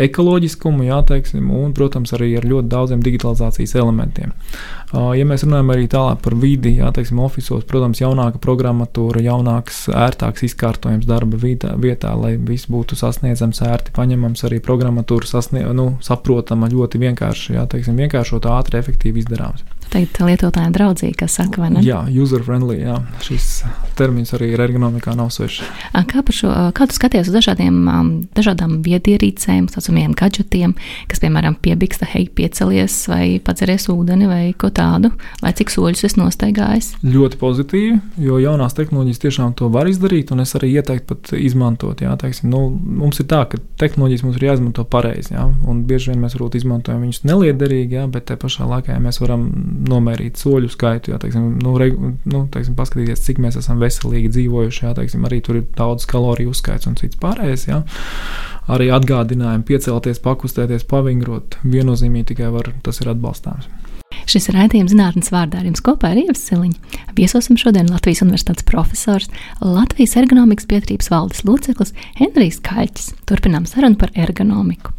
[0.00, 4.32] ekoloģiskumu, jā, teiksim, un, protams, arī ar ļoti daudziem digitalizācijas elementiem.
[4.94, 10.46] Ja mēs runājam arī tālāk par vidi, jā, teiksim, oficiālos, protams, jaunāka programmatūra, jaunāks, ērtāks
[10.50, 16.70] izkārtojums darba vietā, vietā lai viss būtu sasniedzams, ērti paņemams, arī programmatūra sasnie, nu, saprotama,
[16.70, 21.82] ļoti vienkārši, jā, teiksim, vienkāršot, ātri, efektīvi izdarāms teikt, lietotājiem draudzīga, kas saka, vai ne?
[21.86, 23.62] Jā, user-friendly, jā, šis
[23.98, 25.62] termins arī ir ergonomikā nav svešs.
[26.10, 27.78] Kā par šo, kā tu skaties uz dažādiem,
[28.34, 30.74] dažādām viedierīcēm, saucamiem gadžetiem,
[31.10, 35.12] kas, piemēram, piebiksta, hei, piecelies vai padzeries ūdeni vai ko tādu,
[35.44, 36.90] lai cik soļus es nostaigājis?
[37.06, 42.02] Ļoti pozitīvi, jo jaunās tehnoloģijas tiešām to var izdarīt, un es arī ieteiktu pat izmantot,
[42.02, 46.12] jā, teiksim, nu, mums ir tā, ka tehnoloģijas mums ir jāizmanto pareizi, jā, un bieži
[46.12, 49.46] vien mēs varbūt izmantojam viņus neliederīgi, jā, bet te pašā laikā ja mēs varam
[49.88, 54.84] nomērīt soļu skaitu, jā, teiksim, nu, re, nu, teiksim, paskatīties, cik mēs esam veselīgi dzīvojuši.
[54.86, 57.68] Jā, teiksim, arī tur ir daudz kaloriju uzskaits un cits pārējais.
[57.70, 57.82] Jā.
[58.74, 61.58] Arī atgādinājumi piecelties, pakustēties, pavingrot.
[61.68, 63.68] Viennozīmīgi tikai var, tas ir atbalstāms.
[64.30, 67.00] Šis raidījums zinātnes vārdā ar jums kopā ir Ievas Siliņa.
[67.18, 69.30] Viesosim šodien Latvijas Universitātes profesors,
[69.60, 73.12] Latvijas ergonomikas pietrības valdes loceklis Henrijs Kaļķis.
[73.28, 74.94] Turpinām sarunu par ergonomiku.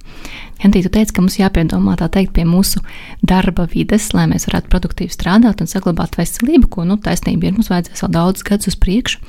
[0.62, 2.80] Henrija, tu teici, ka mums jāpiedomā tā teikt pie mūsu
[3.28, 7.70] darba vides, lai mēs varētu produktīvi strādāt un saglabāt veselību, ko, nu, taisnība ir, mums
[7.74, 9.22] vajadzēs vēl daudz gadus uz priekšu.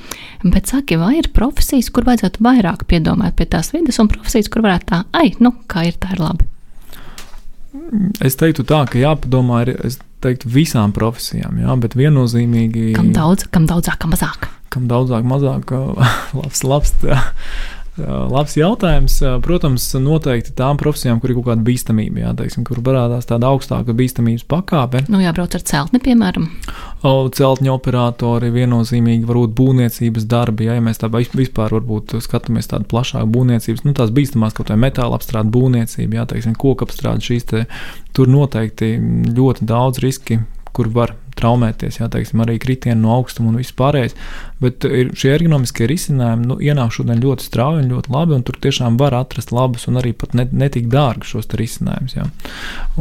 [0.47, 4.65] Bet saki, vai ir profesijas, kur vajadzētu vairāk piedomāt pie tās vides, un profesijas, kur
[4.65, 6.47] varētu tā, ai, nu, kā ir, tā ir labi?
[8.23, 12.93] Es teiktu tā, ka jāpadomā es teiktu, visām profesijām, jā, bet viennozīmīgi.
[12.97, 14.47] Kam daudz, kam daudzāk, kam mazāk?
[14.73, 15.73] Kam daudzāk, mazāk,
[16.39, 16.95] labs, labs.
[17.03, 17.19] Tā
[17.97, 19.17] Labs jautājums.
[19.45, 23.95] Protams, noteikti tām profesijām, kur ir kaut kāda bīstamība, jā, teiksim, kur parādās tāda augstāka
[23.97, 25.03] bīstamības pakāpe.
[25.09, 26.47] Nu, jābrauc ar celtni, piemēram.
[27.03, 31.73] Celtņu operatori viennozīmīgi varbūt būvniecības darbi, jā, ja mēs tā vispār
[32.23, 36.85] skatāmies tādu plašāku būvniecības, nu, tās bīstamās kaut vai metāla apstrāde būvniecība, jā, teiksim, koku
[36.87, 37.65] apstrāde šīs te,
[38.13, 38.95] tur noteikti
[39.33, 40.41] ļoti daudz riski,
[40.73, 44.17] kur var traumēties, jā, teiksim, arī kritieni no augstuma un viss pārējais.
[44.61, 48.57] Bet ir šie ergonomiskie risinājumi nu, ienāk šodien ļoti strauji un ļoti labi, un tur
[48.61, 52.17] tiešām var atrast labus un arī pat ne, netik dārgus šos risinājumus.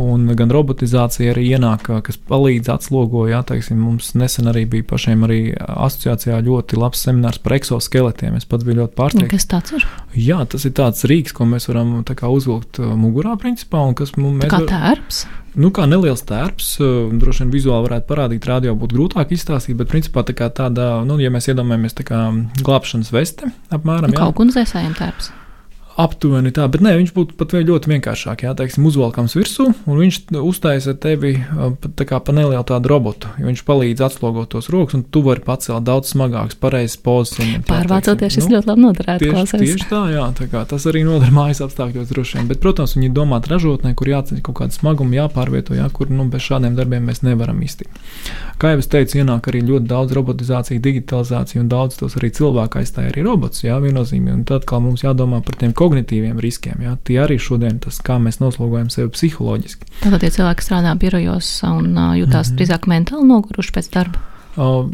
[0.01, 5.25] Un gan robotizācija arī ienāk, kas palīdz atslogo, jā, teiksim, mums nesen arī bija pašiem
[5.25, 8.37] arī asociācijā ļoti labs seminārs par eksoskeletiem.
[8.37, 9.33] Es pats biju ļoti pārsteigts.
[9.33, 9.89] Kas tāds ir?
[10.17, 14.15] Jā, tas ir tāds rīks, ko mēs varam kā, uzvilkt uh, mugurā, principā, un kas
[14.21, 14.53] mums ir.
[14.53, 15.25] Kā tērps?
[15.57, 19.91] Nu, kā neliels tērps, uh, droši vien vizuāli varētu parādīt, radio būtu grūtāk izstāstīt, bet
[19.93, 22.21] principā tā kā tāda, nu, ja mēs iedomājamies tā kā
[22.63, 24.13] glābšanas veste apmēram.
[24.13, 25.33] Nu, kaut kuns dzēsājiem tērps.
[25.97, 28.43] Aptuveni tā, bet nē, viņš būtu pat ļoti vienkāršāk.
[28.45, 31.39] Jā, teiksim, uzvalkams virsū, un viņš uztaisa tevi
[31.97, 33.31] kā pa nelielu tādu robotu.
[33.41, 37.41] Viņš palīdz atslogot tos rokas, un tu vari pacelt daudz smagākas, pareizas pozas.
[37.69, 39.31] Pārvācoties, šis nu, ļoti labi noderētu.
[39.31, 42.51] Tieši, tieši tā, jā, tā kā, tas arī noder mājas apstākļos droši vien.
[42.53, 46.45] Bet, protams, viņi domāt ražotnē, kur jāceļ kaut kāda smaguma, jāpārvieto, jā, kur nu, bez
[46.45, 47.97] šādiem darbiem mēs nevaram iztikt.
[48.61, 52.81] Kā jau es teicu, ienāk arī ļoti daudz robotizācija, digitalizācija, un daudz tos arī cilvēku
[52.81, 53.65] aizstāja arī robots.
[53.65, 54.33] Jā, viennozīmīgi.
[54.33, 56.83] Un tad, kā mums jādomā par tiem kognitīviem riskiem.
[56.83, 56.97] Jā.
[57.07, 59.93] Tie arī šodien tas, kā mēs noslogojam sevi psiholoģiski.
[60.03, 62.57] Tātad tie cilvēki strādā birojos un jutās mm -hmm.
[62.59, 64.25] drīzāk mentāli noguruši pēc darba.
[64.57, 64.89] Uh,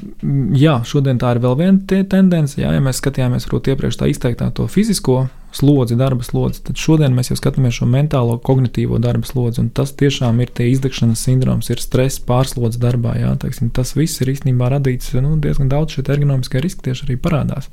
[0.59, 2.59] jā, šodien tā ir vēl viena tendence.
[2.61, 7.31] Jā, ja mēs skatījāmies iepriekš tā izteiktā to fizisko slodzi, darba slodzi, tad šodien mēs
[7.31, 9.65] jau skatāmies šo mentālo, kognitīvo darba slodzi.
[9.77, 13.15] Tas tiešām ir tie izdegšanas sindroms, ir stress, pārslodzi darbā.
[13.21, 17.19] Jā, teiksim, tas viss ir īstenībā radīts nu, diezgan daudz šie ergonomiskie riski tieši arī
[17.21, 17.69] parādās.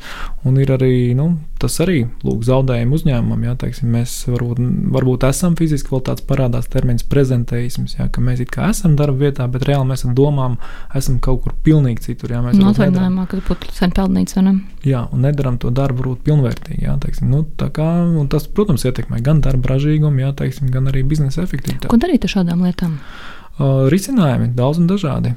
[0.45, 3.45] Un ir arī nu, tas arī lūk, zaudējumi uzņēmumam.
[3.47, 4.61] Jā, teiksim, mēs varbūt,
[4.95, 9.27] varbūt esam fiziski vēl tāds parādās termins prezentēisms, jā, ka mēs it kā esam darba
[9.27, 10.57] vietā, bet reāli mēs ar domām
[10.95, 12.33] esam kaut kur pilnīgi citur.
[12.35, 14.45] Jā, mēs no, atvaļinājumā, kad būtu sen peldnīca.
[14.87, 16.85] Jā, un nedaram to darbu varbūt pilnvērtīgi.
[16.85, 17.89] Jā, teiksim, nu, Kā,
[18.31, 21.91] tas, protams, ietekmē gan darba ražīgumu, jā, teiksim, gan arī biznesa efektivitāti.
[21.91, 22.95] Ko darīt ar šādām lietām?
[22.95, 25.33] Uh, risinājumi daudz un dažādi.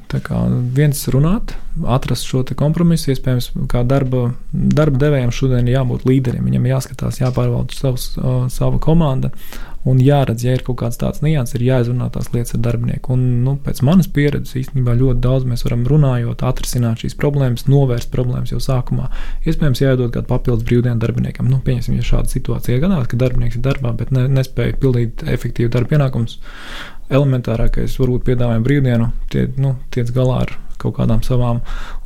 [0.76, 1.56] Viens runāt,
[1.90, 6.46] atrast šo kompromisu, iespējams, kā darba, darba devējiem šodien ir jābūt līderiem.
[6.46, 8.12] Viņam jāskatās, jāpārvalda savs,
[8.54, 9.32] sava komanda
[9.88, 13.16] un jāredz, ja ir kaut kāds tāds nianses, ir jāizrunā tās lietas ar darbinieku.
[13.16, 18.12] Un, nu, pēc manas pieredzes īstenībā ļoti daudz mēs varam runājot, atrisināt šīs problēmas, novērst
[18.14, 19.10] problēmas jau sākumā.
[19.42, 21.50] Iespējams, jādod kādu papildus brīvdienu darbiniekam.
[21.50, 25.74] Nu, pieņemsim, ja šāda situācija gadās, ka darbinieks ir darbā, bet ne, nespēja pildīt efektīvu
[25.74, 26.38] darba pienākumus
[27.12, 31.60] elementārākais, varbūt piedāvājam brīvdienu, tie, nu, tiec galā ar kaut kādām savām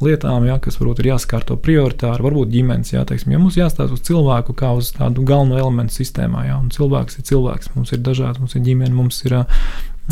[0.05, 2.93] lietām, ja, kas varbūt ir jāskārto prioritāri, varbūt ģimenes.
[2.93, 6.69] Ja, teiksim, ja mums jāstāsta uz cilvēku kā uz tādu galveno elementu sistēmā, ja, un
[6.75, 9.39] cilvēks ir cilvēks, mums ir dažādi, mums ir ģimene, mums ir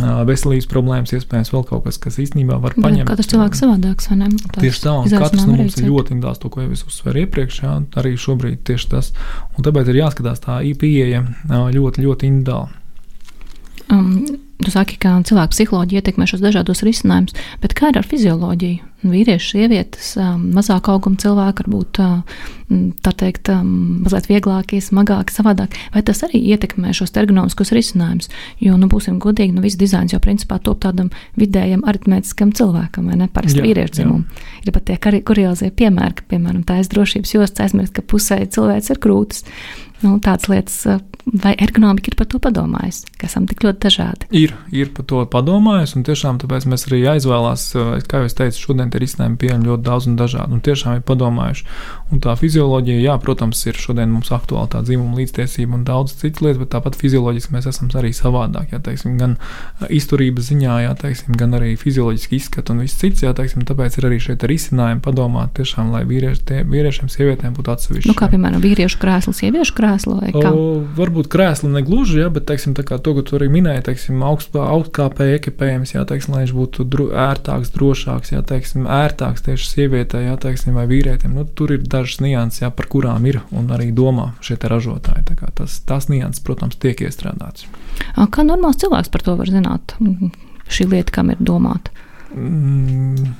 [0.02, 3.06] veselības problēmas, iespējams, vēl kaut kas, kas īstenībā var paņemt.
[3.06, 4.30] Katrs cilvēks savādāks, vai ne?
[4.42, 7.22] Tās tieši tā, un katrs no mums ir ļoti indās, to, ko jau es uzsveru
[7.22, 9.12] iepriekš, jā, arī šobrīd tieši tas.
[9.54, 12.80] Un tāpēc ir jāskatās tā pieeja ļoti, ļoti individuāli.
[13.92, 14.24] Um,
[14.64, 18.90] Tu saki, ka cilvēku psiholoģija ietekmē šos dažādos risinājumus, bet kā ir ar fizioloģiju?
[19.04, 22.46] Vīrieši, sievietes, um, mazāk auguma cilvēki, varbūt uh,
[23.04, 25.76] tā teikt, um, mazliet vieglākie, smagāki, savādāk.
[25.92, 28.30] Vai tas arī ietekmē šos ergonomiskos risinājumus?
[28.64, 33.20] Jo, nu, būsim godīgi, nu, viss dizains jau principā top tādam vidējam aritmētiskam cilvēkam, vai
[33.20, 33.28] ne?
[33.28, 34.40] Parasti vīriešu dzimumu.
[34.64, 39.04] Ir pat tie kuriozie piemēri, ka, piemēram, tā aizdrošības jostas aizmirst, ka pusē cilvēks ir
[39.04, 39.44] krūtis.
[40.04, 44.28] Nu, tādas lietas uh, vai ergonomika ir par to padomājusi, ka esam tik ļoti dažādi?
[44.36, 48.36] Ir, ir par to padomājusi, un tiešām tāpēc mēs arī aizvēlās, eh, kā jau es
[48.36, 51.66] teicu, šodien ir izcinājumi pieejami ļoti daudz un dažādi, un tiešām ir padomājuši.
[52.14, 56.44] Un tā fizioloģija, jā, protams, ir šodien mums aktuāla tā dzimuma līdztiesība un daudz citas
[56.44, 59.34] lietas, bet tāpat fizioloģiski mēs esam arī savādāk, jā, teiksim, gan
[59.90, 64.06] izturības ziņā, jā, teiksim, gan arī fizioloģiski izskatu un viss cits, jā, teiksim, tāpēc ir
[64.06, 68.12] arī šeit risinājumi padomāt tiešām, lai vīrieši, tie, vīriešiem, sievietēm būtu atsevišķi.
[68.12, 70.54] Nu, kā piemēram, vīriešu krēsls, sieviešu krēsls vai kā?
[70.54, 75.40] O, varbūt krēsli negluži, ja, bet teiksim, to, ko tu arī minēji, teiksim, augst, augstkāpēji
[75.40, 80.38] ekipējums, jā, teiksim, lai viņš būtu dro, ērtāks, drošāks, jā, teiksim, ērtāks tieši sievietē, jā,
[80.40, 81.34] teiksim, vai vīrietim.
[81.34, 85.24] Nu, tur ir dažas nianses, jā, par kurām ir un arī domā šie ražotāji.
[85.56, 87.66] Tas, tās nianses, protams, tiek iestrādātas.
[88.14, 89.96] Kā normāls cilvēks par to var zināt?
[90.68, 91.92] Šī lieta, kam ir domāta?
[92.34, 93.32] Mm.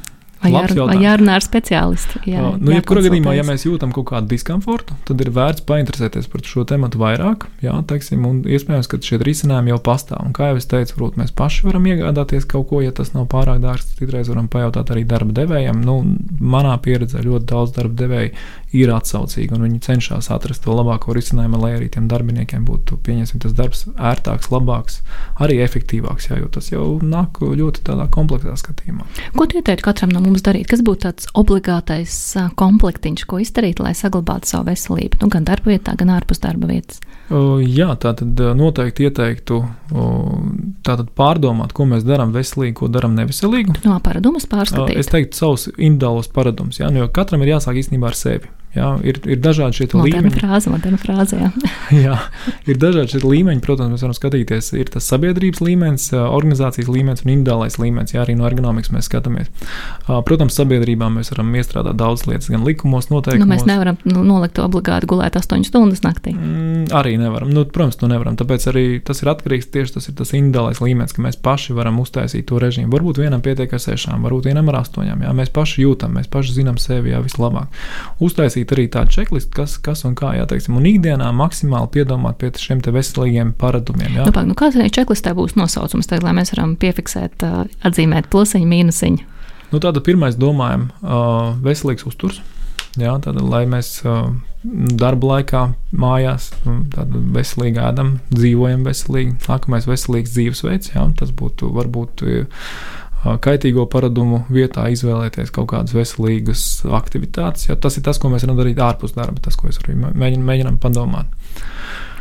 [0.45, 2.21] Vai, jār, vai jārunā ar speciālistu?
[2.29, 6.29] Jā, uh, nu, jebkurā gadījumā, ja mēs jūtam kaut kādu diskomfortu, tad ir vērts painteresēties
[6.33, 7.47] par šo tematu vairāk.
[7.65, 10.21] Jā, teiksim, un iespējams, ka šie risinājumi jau pastāv.
[10.27, 13.31] Un, kā jau es teicu, varbūt mēs paši varam iegādāties kaut ko, ja tas nav
[13.33, 13.95] pārāk dārgs.
[13.97, 15.81] Citreiz varam pajautāt arī darba devējiem.
[15.87, 16.01] Nu,
[16.41, 18.35] manā pieredzē ļoti daudz darba devēju
[18.75, 22.99] ir atsaucīgi, un viņi cenšas atrast to labāko risinājumu, lai arī tiem darbiniekiem būtu
[23.45, 25.01] tas darbs ērtāks, labāks,
[25.43, 26.29] arī efektīvāks.
[26.31, 29.07] Jā, jo tas jau nāk ļoti tādā kompleksā skatījumā.
[29.37, 30.67] Ko tu ieteiktu katram no mums darīt?
[30.71, 32.15] Kas būtu tāds obligātais
[32.59, 36.99] komplektiņš, ko izdarīt, lai saglabātu savu veselību, nu, gan darba vietā, gan ārpus darba vietas?
[37.31, 43.79] Uh, jā, tā tad noteikti ieteiktu uh, pārdomāt, ko mēs darām veselīgi, ko darām neveselīgi.
[43.87, 44.97] No paradumus pārskatīt.
[44.97, 48.51] Uh, es teiktu, savus individuālos paradumus, jā, nu, jo katram ir jāsāk īstenībā ar sevi.
[48.75, 50.33] Jā, ir, ir dažādi šie līmeņi.
[50.35, 51.51] Frāze, frāze, jā.
[52.07, 52.17] jā,
[52.67, 53.63] ir dažādi šie līmeņi.
[53.63, 58.17] Protams, mēs varam skatīties, ir tas sabiedrības līmenis, organizācijas līmenis un individuālais līmenis.
[58.17, 59.53] Jā, arī no ergonomikas mēs skatāmies.
[60.27, 63.45] Protams, sabiedrībā mēs varam iestrādāt daudz lietas, gan likumos, noteikumos.
[63.47, 66.35] Nu, mēs nevaram nu, nolikt obligāti gulēt 8 stundas naktī.
[66.35, 67.55] Mm, arī nevaram.
[67.55, 68.35] Nu, protams, to nevaram.
[68.41, 72.49] Tāpēc arī tas ir atkarīgs tieši tas, tas individuālais līmenis, ka mēs paši varam uztaisīt
[72.51, 72.91] to režīmu.
[72.91, 75.23] Varbūt vienam pietiek ar sešām, varbūt vienam ar astoņām.
[75.29, 77.71] Jā, mēs paši jūtam, mēs paši zinām sevi jā, vislabāk.
[78.25, 82.39] Uztaisīt uztaisīt arī tādu čeklistu, kas, kas un kā, jā, teiksim, un ikdienā maksimāli piedomāt
[82.39, 84.17] pie šiem veselīgiem paradumiem.
[84.17, 84.25] Jā.
[84.27, 87.45] Nu, pag, nu, kāds arī čeklistē būs nosaukums, tad, lai mēs varam piefiksēt,
[87.85, 89.31] atzīmēt plusiņu, mīnusiņu?
[89.73, 92.41] Nu, tāda pirmais domājam, uh, veselīgs uzturs.
[92.97, 94.29] Jā, tad, lai mēs uh,
[94.63, 95.63] darba laikā
[95.99, 96.53] mājās
[97.35, 102.23] veselīgi ēdam, dzīvojam veselīgi, nākamais veselīgs dzīvesveids, jā, tas būtu varbūt.
[102.23, 102.69] Uh,
[103.45, 106.65] kaitīgo paradumu vietā izvēlēties kaut kādas veselīgas
[106.99, 107.69] aktivitātes.
[107.71, 110.45] Ja tas ir tas, ko mēs varam darīt ārpus darba, tas, ko es arī mēģinu,
[110.45, 111.31] mēģinām padomāt.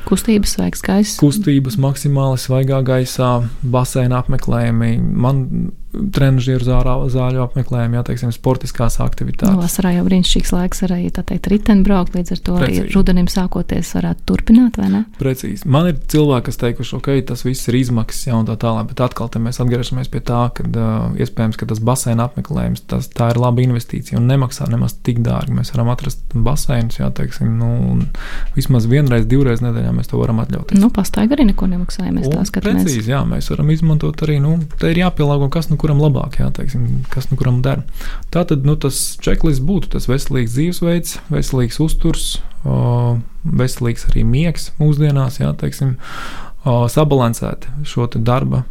[0.08, 1.20] Kustības, svaigs gaiss.
[1.22, 3.32] Kustības maksimāli svaigā gaisā,
[3.64, 4.98] baseina apmeklējumi.
[5.00, 5.46] Man
[5.94, 6.66] trenižieru
[7.14, 9.54] zāļu apmeklējumi, jā, teiksim, sportiskās aktivitātes.
[9.54, 12.82] Nu, vasarā jau brīnišķīgs laiks arī, tā teikt, riteni braukt, līdz ar to Precīzi.
[12.84, 15.04] arī rudenim sākoties varētu turpināt, vai ne?
[15.20, 15.68] Precīzi.
[15.70, 19.04] Man ir cilvēki, kas teikuši, ok, tas viss ir izmaksas, jā, un tā tālāk, bet
[19.06, 23.42] atkal mēs atgriežamies pie tā, ka uh, iespējams, ka tas baseina apmeklējums, tas, tā ir
[23.42, 25.56] laba investīcija un nemaksā nemaz tik dārgi.
[25.58, 28.02] Mēs varam atrast baseinus, jā, teiksim, nu,
[28.58, 30.82] vismaz vienreiz, divreiz nedēļā mēs to varam atļauties.
[30.82, 32.86] Nu, pastaigā arī neko nemaksā, ja mēs un tā skatāmies.
[32.88, 36.48] Precīzi, jā, mēs varam izmantot arī, nu, te ir jāpielāgo, kas nu kuram labāk, jā,
[36.56, 37.84] teiksim, kas nu kuram der.
[38.34, 42.30] Tā tad nu, tas čeklists būtu tas veselīgs dzīvesveids, veselīgs uzturs,
[43.44, 45.98] veselīgs arī miegs mūsdienās, jā, teiksim,
[46.64, 48.64] sabalansēt šo darba,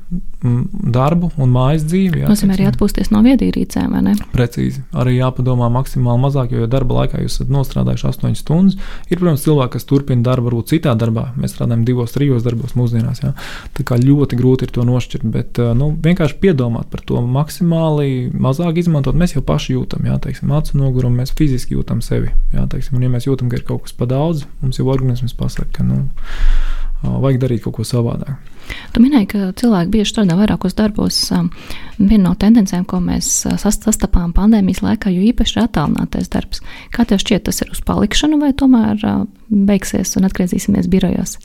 [0.43, 2.23] darbu un mājas dzīvi.
[2.23, 4.15] Jā, Nozīmē arī atpūsties no viedierīcēm, vai ne?
[4.33, 4.81] Precīzi.
[4.99, 8.79] Arī jāpadomā maksimāli mazāk, jo ja darba laikā jūs esat nostrādājuši 8 stundas.
[9.11, 11.29] Ir, protams, cilvēki, kas turpina darbu varbūt citā darbā.
[11.39, 13.23] Mēs strādājam divos, trijos darbos mūsdienās.
[13.23, 13.35] Jā.
[13.77, 18.83] Tā kā ļoti grūti ir to nošķirt, bet nu, vienkārši piedomāt par to maksimāli mazāk
[18.83, 19.19] izmantot.
[19.19, 22.33] Mēs jau paši jūtam, jā, teiksim, acu nogurumu, mēs fiziski jūtam sevi.
[22.57, 25.37] Jā, teiksim, un, ja mēs jūtam, ka ir kaut kas pa daudz, mums jau organisms
[25.39, 26.07] pasaka, ka nu,
[27.03, 28.37] vajag darīt kaut ko savādāk.
[28.95, 31.19] Tu minēji, ka cilvēki bieži strādā vairākos darbos.
[31.99, 36.63] Viena no tendencēm, ko mēs sastapām pandēmijas laikā, jo īpaši ir attālinātais darbs.
[36.95, 39.03] Kā tev šķiet, tas ir uz palikšanu vai tomēr
[39.51, 41.39] beigsies un atgriezīsimies birojos?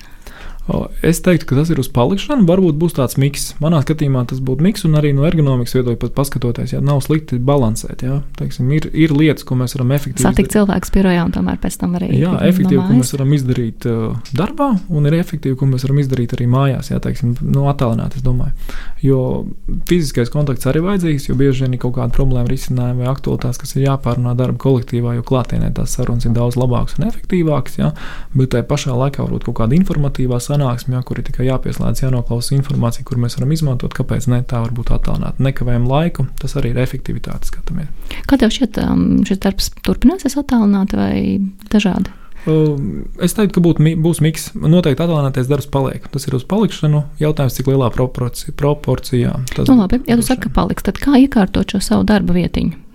[1.06, 2.44] Es teiktu, ka tas ir uz palikšanu.
[2.48, 3.54] Varbūt būs tāds miks.
[3.64, 7.40] Manā skatījumā tas būtu miks, un arī no ergonomikas viedokļa pat paskatoties, ja nav slikti
[7.40, 8.04] balansēt.
[8.04, 8.20] Ja?
[8.40, 11.96] Teiksim, ir, ir lietas, ko mēs varam efektīvi satikt cilvēku birojā, un tomēr pēc tam
[12.00, 12.10] arī.
[12.20, 16.02] Jā, efektīvi, no ko mēs varam izdarīt uh, darbā, un ir efektīvi, ko mēs varam
[16.04, 18.54] izdarīt arī mājās, ja teiksim, no nu, attālināt, es domāju.
[19.06, 19.22] Jo
[19.90, 23.76] fiziskais kontakts arī vajadzīgs, jo bieži vien ir kaut kāda problēma risinājuma vai aktualitātes, kas
[23.78, 27.92] ir jāpārunā darba kolektīvā, jo klātienē tās sarunas ir daudz labākas un efektīvākas, ja?
[28.34, 32.56] bet tajā pašā laikā varbūt kaut kāda informatīvā sanāksme, ja, kur ir tikai jāpieslēdz, jānoklausa
[32.58, 33.96] informācija, kur mēs varam izmantot.
[33.98, 35.44] Kāpēc ne tā var būt attālināta?
[35.44, 37.48] Nekavējam laiku, tas arī ir efektivitāte.
[37.52, 37.90] Skatāmies.
[38.28, 41.18] Kā tev šķiet, um, šis darbs turpināsies attālināti vai
[41.72, 42.14] dažādi?
[42.48, 44.52] Es teiktu, ka būt, būs miks.
[44.56, 46.06] Noteikti attālinātais darbs paliek.
[46.14, 47.04] Tas ir uz palikšanu.
[47.20, 48.56] Jautājums, cik lielā proporcijā.
[48.56, 49.34] proporcijā
[49.68, 52.87] nu, labi, ja tu saki, ka paliks, tad kā iekārtot šo savu darba vietiņu?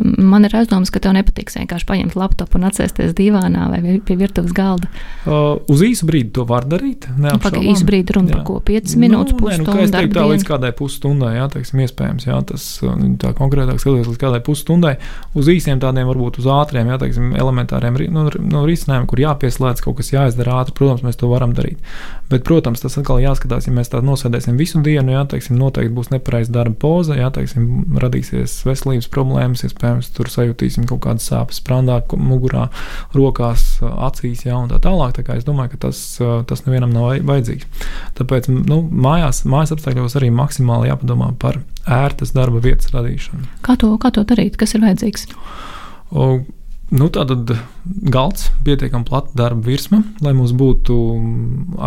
[0.00, 4.54] Man ir aizdomas, ka tev nepatiks vienkārši paņemt laptopu un atsēsties divānā vai pie virtuves
[4.56, 4.88] galda.
[5.26, 7.04] Uh, uz īsu brīdi to var darīt.
[7.12, 9.74] Nu, Pagaidām, īsu brīdi runa par ko 5 minūtes, nu, pusstundu.
[9.76, 12.66] Nu, es teiktu, tā līdz kādai pusstundai, jā, teiksim, iespējams, jā, tas
[13.20, 14.94] tā konkrētāk skatoties līdz kādai pusstundai.
[15.36, 20.00] Uz īsiem tādiem, varbūt uz ātriem, jā, teiksim, elementāriem nu, nu, risinājumiem, kur jāpieslēdz kaut
[20.00, 21.84] kas jāizdara ātri, protams, mēs to varam darīt.
[22.32, 26.08] Bet, protams, tas atkal jāskatās, ja mēs tā nosēdēsim visu dienu, jā, teiksim, noteikti būs
[26.14, 32.00] nepareiza darba poza, jā, teiksim, radīsies veselības problēmas, iespējams, tur sajutīsim kaut kādas sāpes sprādā,
[32.16, 32.68] mugurā,
[33.14, 35.18] rokās, acīs, jā, un tā tālāk.
[35.18, 35.98] Tā es domāju, ka tas,
[36.48, 37.66] tas nevienam nav vajadzīgs.
[38.18, 43.48] Tāpēc nu, mājās, mājas apstākļos arī maksimāli jāpadomā par ērtas darba vietas radīšanu.
[43.66, 44.58] Kā to, kā to darīt?
[44.60, 45.28] Kas ir vajadzīgs?
[46.12, 46.44] O,
[46.92, 47.48] Nu, tā tad
[48.12, 50.96] galds, pietiekami plata darba virsma, lai mums būtu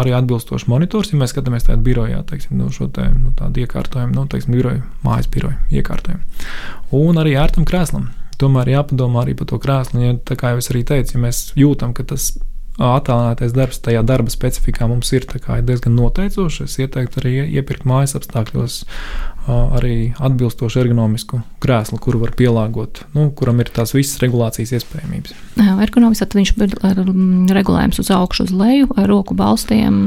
[0.01, 1.11] arī atbilstošs monitors.
[1.13, 4.81] Ja mēs skatāmies tādā birojā, teiksim, no šo te, nu, tādu iekārtojumu, nu, teiksim, biroju,
[5.05, 6.49] mājas biroju iekārtojumu.
[6.97, 8.09] Un arī ērtam krēslam.
[8.41, 10.01] Tomēr jāpadomā arī par to krēslu.
[10.01, 12.33] Ja, tā kā jau es arī teicu, ja mēs jūtam, ka tas
[12.75, 18.17] attālinātais darbs tajā darba specifikā mums ir, ir diezgan noteicošs, es ieteiktu arī iepirkt mājas
[18.19, 18.81] apstākļos
[19.47, 25.35] arī atbilstošu ergonomisku krēslu, kuru var pielāgot, nu, kuram ir tās visas regulācijas iespējamības.
[25.85, 26.75] Ergonomiski tad viņš ir
[27.55, 29.99] regulējums uz augšu, uz leju, ar roku balstiem,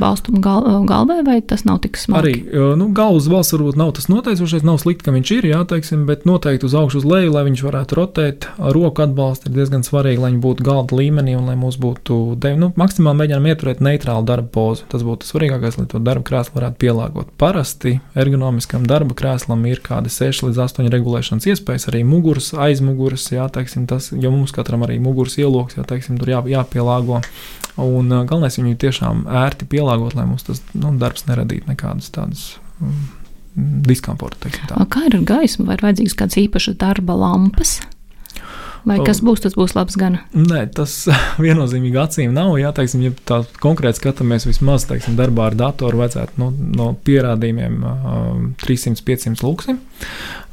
[0.00, 2.20] balstu gal, galvai, vai tas nav tik smagi?
[2.20, 6.06] Arī nu, galvas balsts varbūt nav tas noteicošais, nav slikti, ka viņš ir, jā, teiksim,
[6.08, 8.48] bet noteikti uz augšu, uz leju, lai viņš varētu rotēt.
[8.74, 12.20] Roku atbalsts ir diezgan svarīgi, lai viņi būtu galda līmenī un lai mums būtu,
[12.60, 14.86] nu, maksimāli mēģinām ieturēt neitrālu darba pozu.
[14.90, 17.32] Tas būtu svarīgākais, lai to darba krēslu varētu pielāgot.
[17.40, 23.30] Parasti ergonomiskam katram darba krēslam ir kādi 6 līdz 8 regulēšanas iespējas, arī muguras, aizmugures,
[23.32, 27.22] jā, teiksim, tas, jo mums katram arī muguras ieloks, jā, teiksim, tur jā, jāpielāgo.
[27.76, 32.58] Un uh, galvenais viņu tiešām ērti pielāgot, lai mums tas nu, darbs neradītu nekādas tādas.
[32.80, 33.08] Um,
[33.54, 34.50] diskomforta.
[34.90, 35.68] Kā ir ar gaismu?
[35.68, 37.76] Vai ir vajadzīgas kādas īpašas darba lampas?
[38.84, 40.18] Vai kas būs, tas būs labs gan?
[40.36, 40.94] Nē, tas
[41.44, 42.52] viennozīmīgi acīm nav.
[42.60, 47.78] Jā, teiksim, ja tā konkrēti skatāmies, vismaz teiksim, darbā ar datoru vajadzētu no, no pierādījumiem
[47.80, 48.32] uh,
[48.64, 49.80] 300-500 luksim.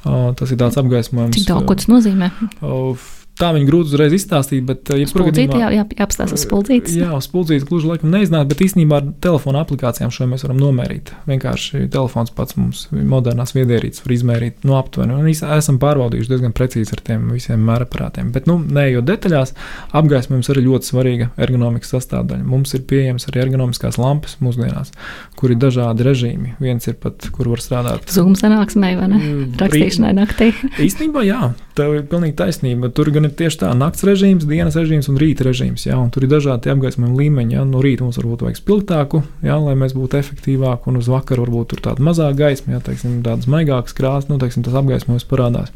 [0.02, 1.36] Tas ir tāds apgaismojums.
[1.38, 2.32] Cik daudz, ko tas nozīmē?
[2.66, 2.98] Uh,
[3.42, 6.94] Tā viņa grūti uzreiz izstāstīt, bet, ja spuldzīt, jā, jā, jāapstāsta uz spuldzītes.
[7.00, 11.10] Jā, uz spuldzītes gluži laikam neiznāk, bet īstenībā ar telefona aplikācijām šo mēs varam nomērīt.
[11.30, 15.18] Vienkārši telefons pats mums modernās viedierīces var izmērīt no aptuveni.
[15.18, 18.30] Un esam pārbaudījuši diezgan precīzi ar tiem visiem mēraparātiem.
[18.36, 19.56] Bet, nu, neejot detaļās,
[19.98, 22.46] apgaismojums arī ļoti svarīga ergonomikas sastāvdaļa.
[22.48, 24.94] Mums ir pieejams arī ergonomiskās lampas mūsdienās,
[25.40, 26.56] kur ir dažādi režīmi.
[26.62, 28.06] Viens ir pat, kur var strādāt.
[28.12, 29.22] Zūmu sanāksmē vai ne?
[29.22, 30.52] Mm, Rakstīšanai naktī.
[30.88, 32.90] īstenībā jā, tev ir pilnīgi taisnība.
[32.96, 35.88] Tur gan ir tieši tā nakts režīms, dienas režīms un rīta režīms.
[35.88, 37.58] Jā, un tur ir dažādi apgaismojuma līmeņi.
[37.58, 37.66] Jā.
[37.68, 41.74] No rīta mums varbūt vajag spilgtāku, jā, lai mēs būtu efektīvāki, un uz vakaru varbūt
[41.74, 45.74] tur tāda mazāka gaisma, jā, teiksim, tādas maigākas krāsas, nu, teiksim, tas apgaismojums parādās.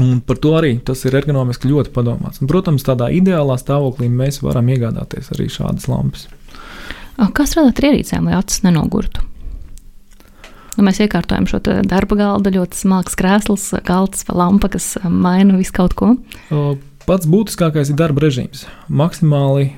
[0.00, 2.40] Un par to arī tas ir ergonomiski ļoti padomāts.
[2.40, 6.28] Un, protams, tādā ideālā stāvoklī mēs varam iegādāties arī šādas lampas.
[7.20, 9.26] Kā strādāt ar ierīcēm, lai acis nenogurtu?
[10.76, 15.96] Nu, mēs iekārtojam šo darba galdu, ļoti smalks krēsls, galds lampa, kas maina visu kaut
[15.98, 16.14] ko.
[17.08, 18.66] Pats būtiskākais ir darba režīms.
[18.86, 19.72] Maksimāli,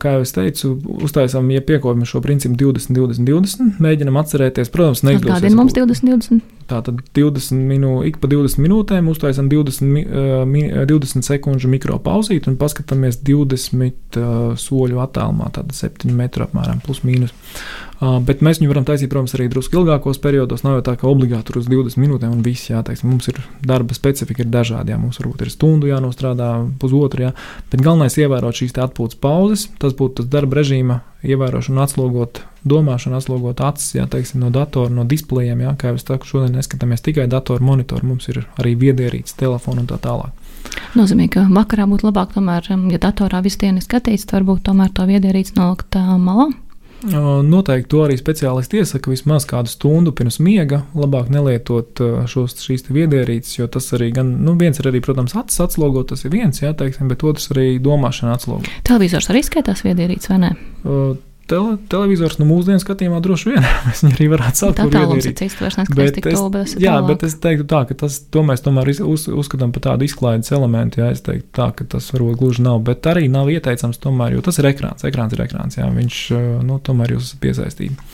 [0.00, 0.70] kā jau es teicu,
[1.04, 5.34] uztaisām, ja piekopjam šo principu 20, 20, 20, mēģinam atcerēties, protams, neizdosies.
[5.34, 6.40] Kādiem mums 20, 20?
[6.70, 10.06] Tātad 20 minū, ik pa 20 minūtēm uztaisām 20,
[10.86, 14.18] 20 sekundžu mikropauzīti un paskatāmies 20
[14.60, 17.34] soļu attālumā, tātad 7 metru apmēram, plus mīnus.
[18.00, 20.62] Bet mēs viņu varam taisīt, protams, arī drusku ilgākos periodos.
[20.64, 23.42] Nav jau tā, ka obligāti tur uz 20 minūtēm un viss, jā, teiksim, mums ir
[23.66, 24.94] darba specifika, ir dažādi.
[24.94, 27.34] Jā, mums varbūt ir stundu jānostrādā, pusotru, jā,
[27.68, 29.66] bet galvenais ir ievērot šīs atpūtas pauzes.
[29.82, 35.04] Tas būtu tas darba režīma ievērošana, atslogot domāšanu, atslogot acis, jā, teiksim, no datora, no
[35.08, 35.62] displejiem.
[35.64, 39.84] Jā, kā jau es saku, šodien neskatāmies tikai datoru monitoru, mums ir arī viedierīces, telefonu
[39.84, 40.32] un tā tālāk.
[40.98, 45.56] Nozīmē, ka vakarā būtu labāk, tomēr, ja datorā visu dienu skatīts, varbūt tomēr to viedierīci
[45.58, 46.50] nolikt malā.
[47.00, 50.82] Noteikti to arī speciālisti iesaka vismaz kādu stundu pirms miega.
[50.98, 55.62] Labāk nelietot šos, šīs viedierīces, jo tas arī gan, nu, viens ir arī, protams, acis
[55.64, 58.68] atslogot, tas ir viens, jā, teiksim, bet otrs arī domāšana atslogot.
[58.88, 60.54] Televizors arī skaitās viedierīces, vai ne?
[60.84, 61.16] Uh,
[61.50, 65.46] tele, televizors, nu, mūsdienu skatījumā droši vien mēs viņu arī varētu saukt par tādu lietu.
[65.96, 67.08] Bet es, jā, tālāk.
[67.10, 71.02] bet es teiktu tā, ka tas, to mēs tomēr uz, uzskatām par tādu izklaides elementu,
[71.02, 74.44] jā, es teiktu tā, ka tas varbūt gluži nav, bet arī nav ieteicams tomēr, jo
[74.46, 76.20] tas ir ekrāns, ekrāns ir ekrāns, jā, viņš,
[76.66, 78.10] nu, tomēr jūs esat piesaistīti.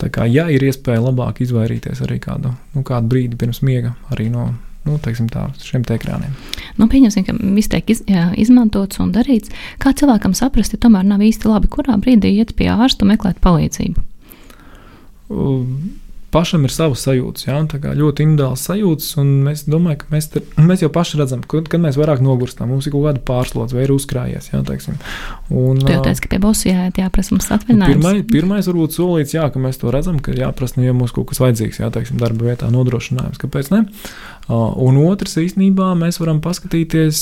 [0.00, 4.30] Tā kā, ja ir iespēja labāk izvairīties arī kādu, nu, kādu brīdi pirms miega arī
[4.32, 4.50] no
[4.88, 6.34] nu, tā, šiem ekrāniem.
[6.80, 9.52] Nu, pieņemsim, ka viss tiek iz, jā, izmantots un darīts.
[9.82, 13.42] Kā cilvēkam saprast, ja tomēr nav īsti labi, kurā brīdī iet pie ārsta un meklēt
[13.44, 14.06] palīdzību?
[15.30, 15.92] Um,
[16.30, 17.58] pašam ir savas sajūtas, jā,
[17.98, 19.10] ļoti individuāls sajūtas.
[19.46, 22.86] Mēs domājam, ka mēs, te, mēs jau paši redzam, ka, kad mēs vairāk nogurstam, mums
[22.86, 24.50] ir kaut kāda pārslodze vai ir uzkrājies.
[24.52, 24.98] Jā, teiksim.
[25.50, 28.00] un, tu jau teici, ka pie bosu jāiet, jāprasa mums atvinājums.
[28.00, 31.30] Pirmai, pirmais varbūt solīts, jā, ka mēs to redzam, ka jāprasa, nu, ja mums kaut
[31.30, 33.40] kas vajadzīgs, jā, teiksim, darba vietā nodrošinājums.
[33.42, 33.84] Kāpēc ne?
[34.50, 37.20] Un otrs, īstenībā, mēs varam paskatīties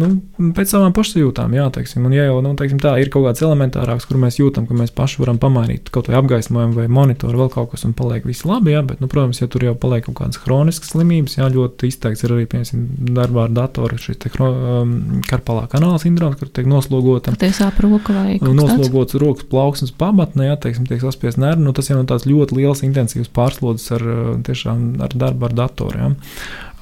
[0.00, 0.08] nu,
[0.56, 1.52] pēc savām pašsajūtām.
[1.58, 4.64] Jā, teiksim, un, ja jau nu, teiksim, tā ir kaut kāds elementārāks, kur mēs jūtam,
[4.68, 8.24] ka mēs paši varam pamainīt kaut vai apgaismojumu vai monitoru, vēl kaut kas, un paliek
[8.28, 8.72] viss labi.
[8.72, 12.24] Jā, bet, nu, protams, ja tur jau paliek kaut kādas chroniskas slimības, jā, ļoti izteikts
[12.24, 12.86] ir arī, piemēram,
[13.20, 14.96] darbā ar datoru šis um,
[15.28, 17.36] karpalā kanāla sindroms, kur tiek noslogota.
[17.36, 21.66] Tā sāp roka vai noslogots rokas plauksnes pamatne, jā, teiksim, tiek saspiest nervi.
[21.66, 24.08] Nu, tas jau ir tāds ļoti liels intensīvs pārslodzes ar,
[24.46, 26.04] tiešām, ar darbu ar datoru.
[26.06, 26.12] Jā.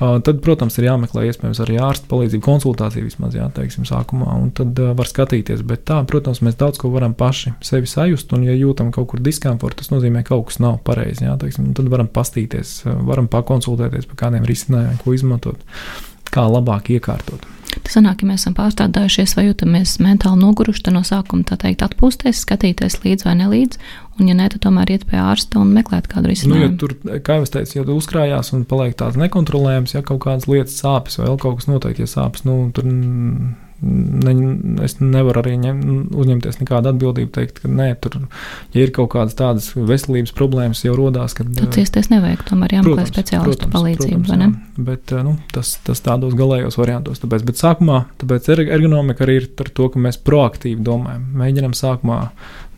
[0.00, 4.78] Tad, protams, ir jāmeklē iespējams arī ārsta palīdzība, konsultācija vismaz, jā, teiksim, sākumā, un tad
[4.80, 5.60] uh, var skatīties.
[5.68, 9.20] Bet tā, protams, mēs daudz ko varam paši sevi sajust, un, ja jūtam kaut kur
[9.24, 14.08] diskomfortu, tas nozīmē, ka kaut kas nav pareizi, jā, teiksim, tad varam pastīties, varam pakonsultēties
[14.08, 15.80] par kādiem risinājumiem, ko izmantot,
[16.32, 17.44] kā labāk iekārtot.
[17.78, 21.84] Tas sanāk, ja mēs esam pārstrādājušies vai jūtamies mentāli noguruši, tad no sākuma tā teikt
[21.86, 23.80] atpūsties, skatīties līdzi vai nelīdzi,
[24.18, 26.60] un ja nē, tad tomēr iet pie ārsta un meklēt kādu risinājumu.
[26.60, 30.04] Nu, ja tur, kā jau es teicu, ja tu uzkrājās un paliek tāds nekontrolējams, ja
[30.06, 32.90] kaut kādas lietas sāpes vai vēl kaut kas noteikti, ja sāpes, nu, tur
[33.82, 34.34] ne,
[34.84, 35.80] es nevaru arī ņem,
[36.20, 38.16] uzņemties nekādu atbildību, teikt, ka nē, tur,
[38.76, 41.46] ja ir kaut kādas tādas veselības problēmas, jau rodās, ka.
[41.46, 44.80] Tad ciesties nevajag, tomēr jāmeklē speciālistu palīdzību, protams?
[44.90, 47.20] Bet nu, tas, tas tādos galējos variantos.
[47.22, 51.26] Tāpēc, bet sākumā, tāpēc ergonomika arī ir ar to, ka mēs proaktīvi domājam.
[51.40, 52.22] Mēģinam sākumā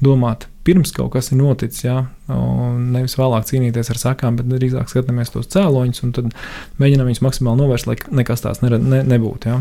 [0.03, 1.97] domāt pirms kaut kas ir noticis, jā,
[2.31, 6.13] nevis vēlāk cīnīties ar sakām, bet drīzāk skatāmies tos cēloņus un
[6.79, 9.51] mēģinām viņus maksimāli novērst, lai nekas tāds ne, ne, nebūtu.
[9.51, 9.59] Jā.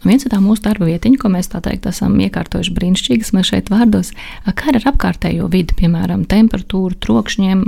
[0.00, 3.50] Nu, viens ir tā mūsu darba vietiņa, ko mēs tā teikt esam iekārtojuši brīnišķīgas, mēs
[3.52, 4.14] šeit vārdos.
[4.48, 7.66] Kā ar apkārtējo vidi, piemēram, temperatūru, trokšņiem,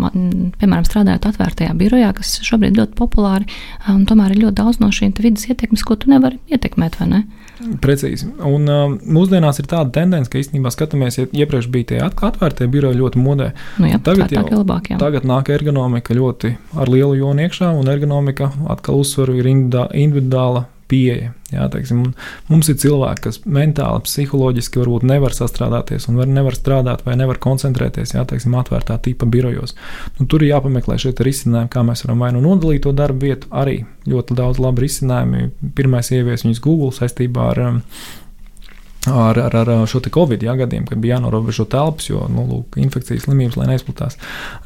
[0.57, 3.61] piemēram, strādājot atvērtajā birojā, kas šobrīd ļoti populāri,
[3.93, 7.23] un tomēr ir ļoti daudz no šīm vidas ietekmes, ko tu nevari ietekmēt, vai ne?
[7.83, 8.29] Precīzi.
[8.47, 13.01] Un uh, mūsdienās ir tāda tendence, ka īstenībā skatāmies, ja iepriekš bija tie atvērtie biroji
[13.01, 13.51] ļoti modē.
[13.83, 14.99] Nu jā, tagad jau labāk, jā.
[15.01, 21.35] tagad nāk ergonomika ļoti ar lielu jonu iekšā, un ergonomika atkal uzsveru ir individuāla pieeja.
[21.51, 22.05] Jā, teiksim,
[22.47, 27.41] mums ir cilvēki, kas mentāli, psiholoģiski varbūt nevar sastrādāties un var, nevar strādāt vai nevar
[27.43, 29.75] koncentrēties jā, teiksim, atvērtā tipa birojos.
[30.21, 33.51] Nu, tur ir jāpameklē šie risinājumi, kā mēs varam vai nu nodalīt to darbu vietu.
[33.51, 35.51] Arī ļoti daudz labu risinājumu.
[35.75, 37.83] Pirmais ievies viņus Google saistībā ar um,
[39.07, 43.25] ar, ar, ar šo covid jā, gadiem, kad bija jānorobežo telpas, jo nu, lūk, infekcijas
[43.25, 44.19] slimības, lai neizplatās.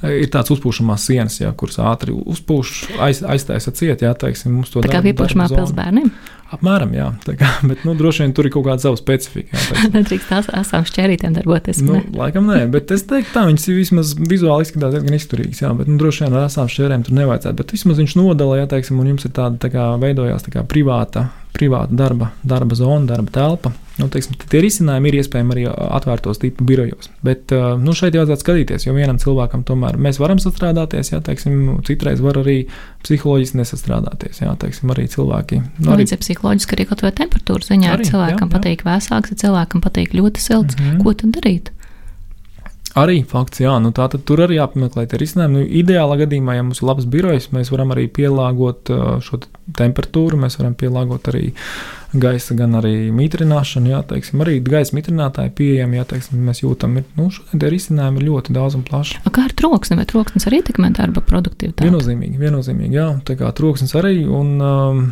[0.03, 4.83] Ir tāds uzpūšamās sienas, jā, kuras ātri uzpūš, aiz, aiztaisa ciet, jā, teiksim, mums to
[4.83, 4.91] dara.
[4.91, 6.11] Tā kā piepūšamā pils bērniem?
[6.55, 7.07] Apmēram, jā.
[7.39, 9.59] Kā, bet, nu, droši vien tur ir kaut kāda sava specifika.
[9.95, 11.81] Nedrīkst tās asām šķērītēm darboties.
[11.87, 12.03] Nu, ne?
[12.19, 15.63] Laikam nē, bet es teiktu, tā viņas vismaz vizuāli izskatās diezgan izturīgas.
[15.63, 17.59] Jā, bet, nu, droši vien ar asām šķērēm tur nevajadzētu.
[17.63, 20.67] Bet vismaz viņš nodala, ja teiksim, un jums ir tāda tā kā veidojās tā kā
[20.69, 26.41] privāta, privāta darba, darba zona, darba telpa Nu, teiksim, tie risinājumi ir iespējami arī atvērtos
[26.43, 27.11] tipu birojos.
[27.23, 32.23] Bet nu, šeit vajadzētu skatīties, jo vienam cilvēkam tomēr mēs varam sastrādāties, jā, teiksim, citreiz
[32.25, 32.57] var arī
[33.07, 34.43] psiholoģiski nesastrādāties.
[34.43, 35.61] Jā, teiksim, arī cilvēki.
[35.79, 37.95] Nu, arī ir psiholoģiski arī kaut vai temperatūras ziņā.
[37.95, 38.53] Arī, cilvēkam jā, jā.
[38.57, 40.75] patīk vēsāks, ja cilvēkam patīk ļoti silts.
[40.81, 41.03] Mm -hmm.
[41.05, 41.71] Ko tad darīt?
[42.95, 45.57] Arī fakts, jā, nu tā tad tur arī jāpameklē tie risinājumi.
[45.59, 48.93] Nu, ideālā gadījumā, ja mums ir labs birojs, mēs varam arī pielāgot
[49.27, 49.41] šo
[49.75, 51.49] temperatūru, mēs varam pielāgot arī
[52.15, 53.91] gaisa, gan arī mitrināšanu.
[53.91, 56.07] Jā, teiksim, arī gaisa mitrinātāji pieejami, ja
[56.47, 59.25] mēs jūtam, ir, nu, šodien tie risinājumi ir ļoti daudz un plaši.
[59.27, 61.89] A kā ar troksni, vai troksnis arī ietekmē darba produktivitāti?
[61.89, 64.21] Viennozīmīgi, viennozīmīgi, jā, tā kā troksnis arī.
[64.31, 65.07] Un, um,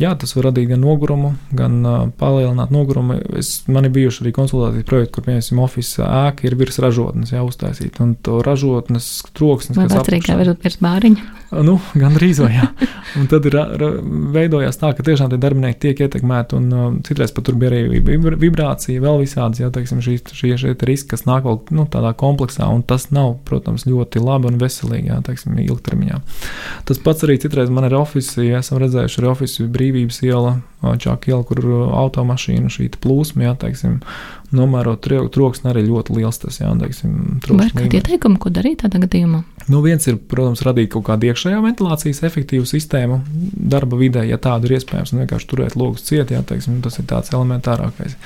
[0.00, 3.18] Jā, tas var radīt gan nogurumu, gan uh, palielināt nogurumu.
[3.36, 7.44] Es, man ir bijuši arī konsultācijas projekti, kur, piemēram, oficiālā ēka ir virs ražotnes, jau
[7.50, 8.06] uztaisīta.
[8.06, 11.26] Un to ražotnes troksnis, kas atkarīgs no virs bāriņa.
[11.66, 12.68] Nu, gan drīz vai jā.
[13.18, 13.56] Un tad ir
[14.32, 18.00] veidojās tā, ka tiešām tie darbinieki tiek ietekmēti, un uh, citreiz pat tur bija arī
[18.40, 22.70] vibrācija, vēl visādas, jā, teiksim, šī, šie, šie riski, kas nāk vēl nu, tādā kompleksā,
[22.70, 26.20] un tas nav, protams, ļoti labi un veselīgi, jā, teiksim, ilgtermiņā.
[26.88, 31.44] Tas pats arī citreiz man ir oficiāli, esam redzējuši arī oficiāli brīvības iela, čāka iela,
[31.46, 31.60] kur
[32.00, 33.98] automašīnu šī plūsma, jā, teiksim,
[34.56, 36.40] nomērot troksni arī ļoti liels.
[36.42, 39.42] Tas, jā, teiksim, Vai ir kādi ieteikumi, ko darīt tādā gadījumā?
[39.70, 43.20] Nu, viens ir, protams, radīt kaut kādu iekšējā ventilācijas efektīvu sistēmu
[43.70, 47.06] darba vidē, ja tādu ir iespējams, un vienkārši turēt logus ciet, jā, teiksim, tas ir
[47.10, 48.16] tāds elementārākais.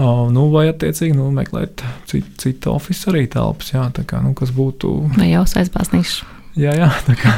[0.00, 4.54] Uh, nu, vai attiecīgi nu, meklēt citu, citu oficiālu arī telpas, jā, kā, nu, kas
[4.56, 4.94] būtu.
[5.18, 6.39] Vai jau aizbāznīšu?
[6.58, 7.32] Jā, jā tā kā,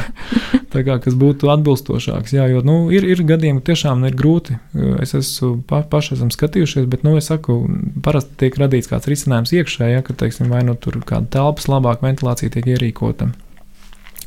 [0.72, 2.32] tā kā kas būtu atbilstošāks.
[2.36, 4.56] Jā, jo nu, ir, ir gadījumi, ka tiešām nu, ir grūti.
[5.04, 7.60] Es esmu pa, paši esam skatījušies, bet, nu, es saku,
[8.04, 12.06] parasti tiek radīts kāds risinājums iekšējā, ja, ka, teiksim, vai nu tur kāda telpas labāka
[12.06, 13.32] ventilācija tiek ierīkota.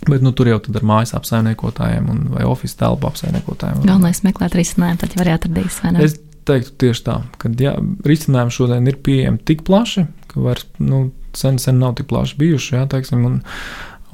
[0.06, 3.82] Bet nu, tur jau ar mājas apsaimniekotājiem vai oficiālu telpu apsaimniekotājiem.
[3.88, 5.80] Galvenais ir meklēt risinājumu, tad jau arī atradīs.
[6.04, 7.74] Es teiktu tieši tā, ka jā,
[8.06, 11.08] risinājumi šodien ir pieejami tik plaši, ka vairs nu,
[11.38, 12.76] sen, sen nav tik plaši bijuši.
[12.78, 13.40] Jā, teiksim, un,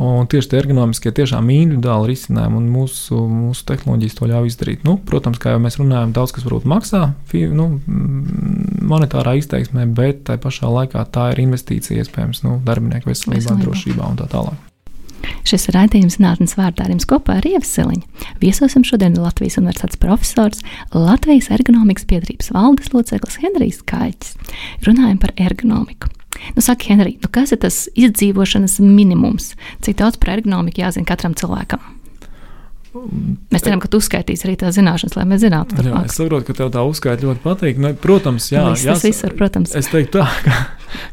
[0.02, 4.88] Un tieši tie ergonomiskie, tiešām individuāli risinājumi un mūsu, mūsu tehnoloģijas to ļauj izdarīt.
[4.88, 7.04] Nu, protams, kā jau mēs runājam, daudz kas varbūt maksā
[7.54, 7.68] nu,
[8.92, 14.10] monetārā izteiksmē, bet tai pašā laikā tā ir investīcija iespējams nu, darbinieku veselībā, veselībā, drošībā
[14.10, 14.71] un tā tālāk.
[15.48, 18.28] Šis ir raidījums zinātnes vārdā ar jums kopā ar Ievasiliņu.
[18.42, 20.64] Viesosim šodien Latvijas Universitātes profesors,
[20.96, 24.36] Latvijas ergonomikas biedrības valdes loceklis Henrijs Kaiķis.
[24.88, 26.12] Runājam par ergonomiku.
[26.56, 29.54] Nu, saka, Henrij, nu kas ir tas izdzīvošanas minimums?
[29.86, 31.84] Cik daudz par ergonomiku jāzina katram cilvēkam?
[32.92, 36.10] Mēs ceram, ka tu uzskaitīsi arī tās zināšanas, lai mēs zinātu, kāda ir.
[36.10, 37.80] Es saprotu, ka tev tā uzskaita ļoti patīk.
[37.80, 39.72] Nu, protams, jā, Viss, jās, viss ir, protams.
[39.80, 40.58] Es teiktu tā, ka,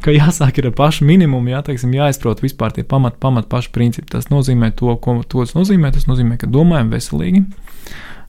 [0.03, 4.11] ka jāsāk ar pašu minimumu, jā, teiksim, jāizprot vispār tie pamat, pamat paši principi.
[4.16, 5.93] Tas nozīmē to, ko tas nozīmē.
[5.95, 7.45] Tas nozīmē, ka domājam veselīgi.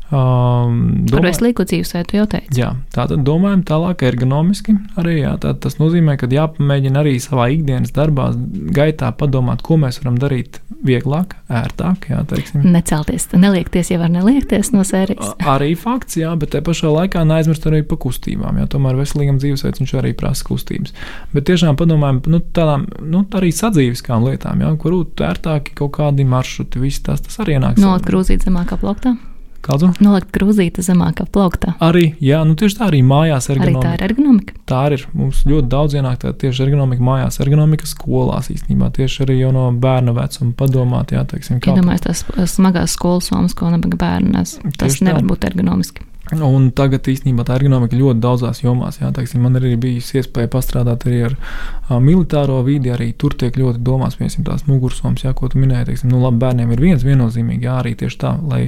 [0.10, 2.58] Um, domāju, Par veselīgu dzīvesveidu jau teicu.
[2.58, 4.74] Jā, tā tad domājam tālāk ergonomiski.
[4.98, 8.32] Arī, jā, tā, tas nozīmē, ka jāpamēģina arī savā ikdienas darbā
[8.74, 12.10] gaitā padomāt, ko mēs varam darīt vieglāk, ērtāk.
[12.10, 12.66] Jā, teiksim.
[12.74, 15.36] Necelties, neliekties, ja var neliekties no sērijas.
[15.46, 18.58] arī fakts, jā, bet te pašā laikā neaizmirst arī par kustībām.
[18.64, 20.98] Jā, tomēr veselīgam dzīvesveidam viņš arī prasa kustības.
[21.36, 26.82] Bet tiešām padomājam nu, tādām nu, arī sadzīviskām lietām, jā, kur ērtāki kaut kādi maršruti,
[26.82, 27.84] viss tas, tas arī ienāks.
[27.84, 29.20] Nolikt grūzīt zemākā plauktā.
[29.66, 29.92] Kādu?
[30.04, 31.74] Nolikt krūzīti zemākā plauktā.
[31.84, 33.82] Arī, jā, nu tieši tā arī mājās ergonomika.
[33.82, 34.58] Arī tā ir ergonomika.
[34.70, 35.06] Tā ir.
[35.20, 38.92] Mums ļoti daudz ienāk tā tieši ergonomika mājās, ergonomika skolās īstenībā.
[38.96, 41.76] Tieši arī jau no bērna vecuma padomāt, jā, teiksim, kā.
[41.76, 44.60] Iedomājieties tās smagās skolas somas, ko nebaga bērnas.
[44.78, 45.32] Tas tieši nevar tā.
[45.34, 46.09] būt ergonomiski.
[46.38, 49.00] Un tagad īstenībā tā ergonomika ļoti daudzās jomās.
[49.02, 52.92] Jā, teiksim, man arī bijusi iespēja pastrādāt arī ar a, militāro vidi.
[52.94, 55.90] Arī tur tiek ļoti domāts, piemēram, tās mugursomas, jā, ko tu minēji.
[55.90, 58.62] Teiksim, nu, labi, bērniem ir viens viennozīmīgi, jā, arī tieši tā, lai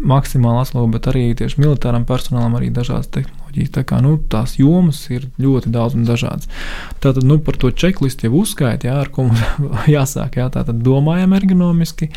[0.00, 3.72] maksimāli atslābētu, bet arī tieši militāram personālam arī dažādas tehnoloģijas.
[3.78, 6.52] Tā kā nu, tās jomas ir ļoti daudz un dažādas.
[7.00, 9.40] Tātad nu, par to čeklistu jau uzskaitīt, jā, ar ko mums
[9.96, 10.36] jāsāk.
[10.40, 12.10] Jā, tātad domājam ergonomiski,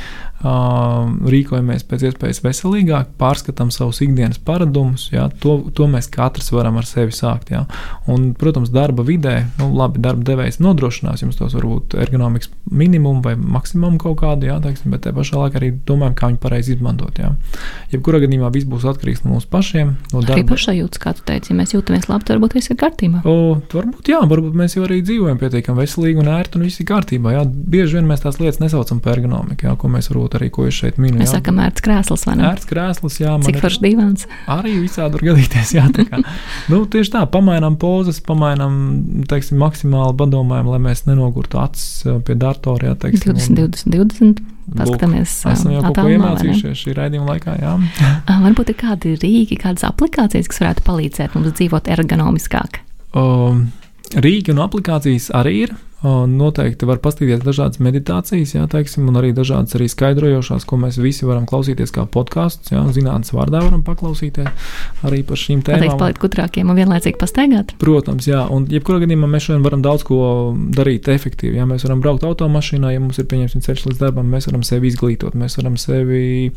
[0.44, 5.08] rīkojamies pēc iespējas veselīgāk, pārskatām savus ikdienas paradumus.
[5.14, 7.54] Jā, to, to mēs katrs varam ar sevi sākt.
[7.54, 7.64] Jā.
[8.12, 13.36] Un, protams, darba vidē, nu, labi, darba devējs nodrošinās jums tos varbūt ergonomikas minimumu vai
[13.38, 17.24] maksimumu kaut kādu, jā, teiksim, bet te pašā laikā arī domājam, kā viņu pareizi izmantot.
[17.24, 17.32] Jā.
[17.94, 19.96] Jebkurā gadījumā viss būs atkarīgs no mums pašiem.
[20.12, 20.40] No darba.
[20.42, 23.24] Arī pašsajūtas, kā tu teici, ja mēs jūtamies labi, tad varbūt viss ir kārtībā.
[23.30, 26.90] O, varbūt, jā, varbūt mēs jau arī dzīvojam pietiekami veselīgi un ērti un viss ir
[26.90, 27.36] kārtībā.
[27.38, 27.44] Jā.
[27.48, 30.78] Bieži vien mēs tās lietas nesaucam par ergonomiku, jā, ko mēs varbūt arī, ko es
[30.78, 31.18] šeit minu.
[31.20, 31.40] Mēs jā.
[31.40, 32.46] sakam, ērts krēsls vai ne?
[32.50, 33.34] Ērts krēsls, jā.
[33.46, 34.26] Cik foršs divans.
[34.52, 35.86] Arī visādi var gadīties, jā.
[35.96, 36.22] Tā kā,
[36.72, 38.74] nu, tieši tā, pamainām pozas, pamainām,
[39.30, 43.36] teiksim, maksimāli padomājam, lai mēs nenogurtu acis pie datora, jā, teiksim.
[43.36, 43.62] 20,
[43.94, 44.44] 20, 20.
[44.80, 45.38] paskatāmies.
[45.54, 47.60] Esam jau kaut ko iemācījušies šī raidījuma laikā.
[47.62, 47.78] Jā.
[48.48, 52.84] Varbūt ir kādi rīki, kādas aplikācijas, kas varētu palīdzēt mums dzīvot ergonomiskāk.
[53.14, 53.68] Um,
[54.14, 55.74] Rīki un aplikācijas arī ir.
[56.04, 61.24] Noteikti var paskatīties dažādas meditācijas, jā, teiksim, un arī dažādas arī skaidrojošās, ko mēs visi
[61.24, 62.74] varam klausīties kā podkāstus.
[62.96, 64.50] Zinātnīs vārdā varam paklausīties
[65.08, 65.86] arī par šīm tēmām.
[65.86, 67.72] Pateikt, palikt gudrākiem un vienlaicīgi pastaigāt.
[67.80, 70.20] Protams, jā, un jebkurā gadījumā mēs šodien varam daudz ko
[70.76, 71.56] darīt efektīvi.
[71.62, 74.92] Jā, mēs varam braukt automašīnā, ja mums ir pieņemts ceļš līdz darbam, mēs varam sevi
[74.92, 76.52] izglītot, mēs varam sevi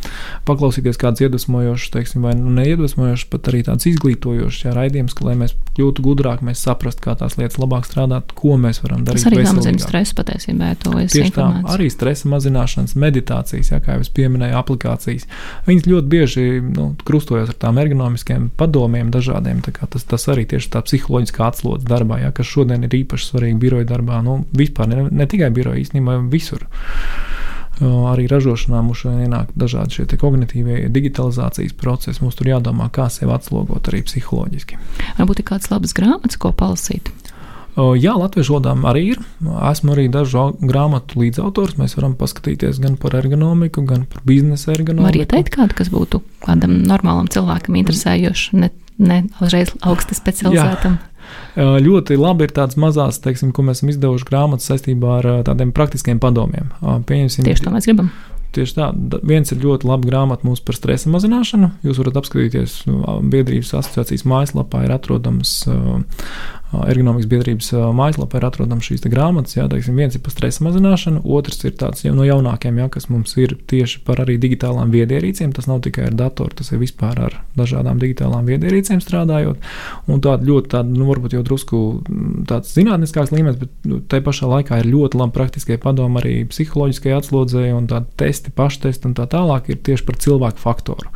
[0.49, 6.03] paklausīties kāds iedvesmojošs, teiksim, vai nu, neiedvesmojošs, pat arī tāds izglītojošs raidījums, lai mēs kļūtu
[6.03, 10.17] gudrāki, mēs saprastu, kā tās lietas labāk strādāt, ko mēs varam darīt arī samazina stresu
[10.19, 10.73] patiesībā.
[10.81, 15.29] Tieši tā, arī stresa mazināšanas, meditācijas, jā, kā jau es pieminēju, aplikācijas.
[15.69, 19.63] Viņas ļoti bieži nu, krustojas ar tām ergonomiskiem padomiem dažādiem.
[19.67, 23.89] Tas, tas arī tieši tā psiholoģiskā atslodze darbā, jā, kas šodien ir īpaši svarīgi biroja
[23.93, 24.21] darbā.
[24.27, 26.67] Nu, vispār ne, ne tikai biroja, īstenībā visur.
[27.77, 32.23] Arī ražošanā mums ienāk dažādi šie kognitīvie digitalizācijas procesi.
[32.25, 34.81] Mums tur jādomā, kā sevi atslogot arī psiholoģiski.
[35.19, 37.13] Varbūt ir kādas labas grāmatas, ko palasīt.
[37.77, 39.19] Jā, latviešu valodām arī ir.
[39.69, 41.77] Esmu arī dažu grāmatu līdzautors.
[41.77, 45.11] Mēs varam paskatīties gan par ergonomiku, gan par biznesa ergonomiku.
[45.11, 50.97] Var ieteikt kādu, kas būtu kādam normālam cilvēkam interesējošs, ne, ne uzreiz augsti specializētam.
[50.97, 51.13] Jā.
[51.85, 56.23] Ļoti labi ir tādas mazas, teiksim, ko mēs esam izdevuši grāmatas saistībā ar tādiem praktiskiem
[56.23, 56.71] padomiem.
[56.81, 58.13] Pieņemsim, Tieši to mēs gribam.
[58.57, 58.87] Tieši tā,
[59.27, 61.75] viens ir ļoti laba grāmata mums par stresa mazināšanu.
[61.85, 62.77] Jūs varat apskatīties
[63.33, 65.59] biedrības asociācijas mājaslapā, ir atrodams
[66.91, 69.57] ergonomikas biedrības mājaslapā ir atrodams šīs grāmatas.
[69.57, 73.09] Jā, teiksim, viens ir par stresa mazināšanu, otrs ir tāds jau no jaunākiem, jā, kas
[73.13, 75.55] mums ir tieši par arī digitālām viedierīcēm.
[75.57, 79.65] Tas nav tikai ar datoru, tas ir vispār ar dažādām digitālām viedierīcēm strādājot.
[80.11, 81.83] Un tāda ļoti, tāda, nu, varbūt jau drusku
[82.49, 87.17] tāds zinātniskāks līmenis, bet nu, te pašā laikā ir ļoti labi praktiskie padomi arī psiholoģiskai
[87.17, 91.13] atslodzībai un tādi testi, paštesti un tā tālāk ir tieši par cilvēku faktoru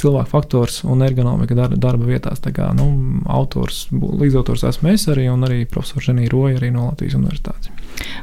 [0.00, 2.40] cilvēku faktors un ergonomika darba, darba vietās.
[2.42, 2.88] Tā kā nu,
[3.30, 7.70] autors, līdzautors esmu es arī un arī profesors Ženija Roja arī no Latvijas Universitātes.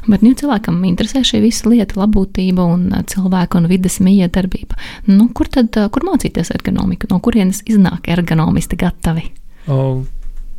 [0.08, 4.78] Bet, ja cilvēkam interesē šī visa lieta, labklājība un cilvēka un vidas miedarbība,
[5.10, 7.10] nu, kur tad kur mācīties ergonomiku?
[7.12, 9.28] No kurienes iznāk ergonomisti gatavi?
[9.68, 9.78] O,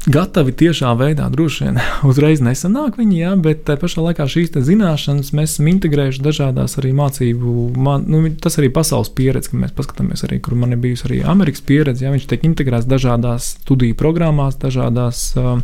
[0.08, 1.80] gatavi tiešā veidā droši vien
[2.10, 6.94] uzreiz nesanāk viņi, jā, bet tā pašā laikā šīs zināšanas mēs esam integrējuši dažādās arī
[6.96, 11.08] mācību, man, nu, tas arī pasaules pieredze, kad mēs paskatāmies arī, kur man ir bijusi
[11.10, 15.60] arī Amerikas pieredze, jā, viņš tiek integrēts dažādās studiju programmās, dažādās uh,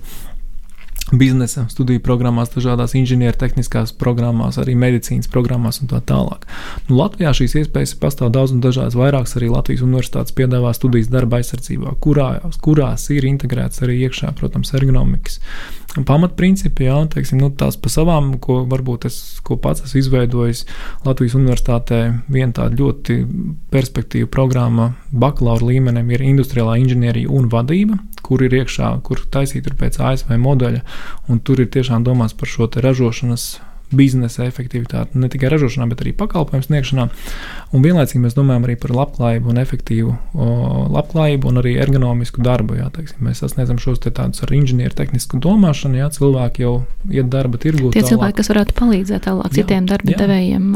[1.14, 6.48] biznesa studiju programmās, dažādās inženiertehniskās programmās, arī medicīnas programmās un tā tālāk.
[6.90, 8.98] Nu, Latvijā šīs iespējas pastāv daudz un dažādas.
[8.98, 12.30] Vairākas arī Latvijas universitātes piedāvā studijas darba aizsardzībā, kurā,
[12.66, 15.42] kurās ir integrēts arī iekšā, protams, ergonomikas
[16.04, 20.66] pamatprincipi, jā, teiksim, nu, tās pa savām, ko varbūt es ko pats esmu izveidojis
[21.06, 22.00] Latvijas universitātē,
[22.32, 23.20] viena tāda ļoti
[23.72, 29.78] perspektīva programma bakalaura līmenim ir industriālā inženierija un vadība, kur ir iekšā, kur taisīt ir
[29.80, 30.82] pēc ASV modeļa,
[31.28, 33.48] un tur ir tiešām domāts par šo ražošanas
[33.92, 37.08] biznesa efektivitāti, ne tikai ražošanā, bet arī pakalpojumu sniegšanā.
[37.76, 40.48] Un vienlaicīgi mēs domājam arī par labklājību un efektīvu o,
[40.96, 42.78] labklājību un arī ergonomisku darbu.
[42.80, 46.74] Jā, teiksim, mēs sasniedzam šos te tādus ar inženieru tehnisku domāšanu, jā, cilvēki jau
[47.12, 47.92] iet darba tirgū.
[47.92, 48.12] Tie tālāk.
[48.14, 50.20] cilvēki, kas varētu palīdzēt tālāk jā, citiem darba jā.
[50.24, 50.70] devējiem.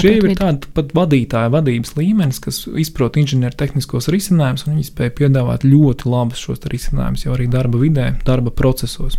[0.00, 5.14] Šie ir tādi pat vadītāja vadības līmenis, kas izprot inženieru tehniskos risinājumus, un viņi spēj
[5.22, 9.18] piedāvāt ļoti labus šos risinājumus jau arī darba vidē, darba procesos.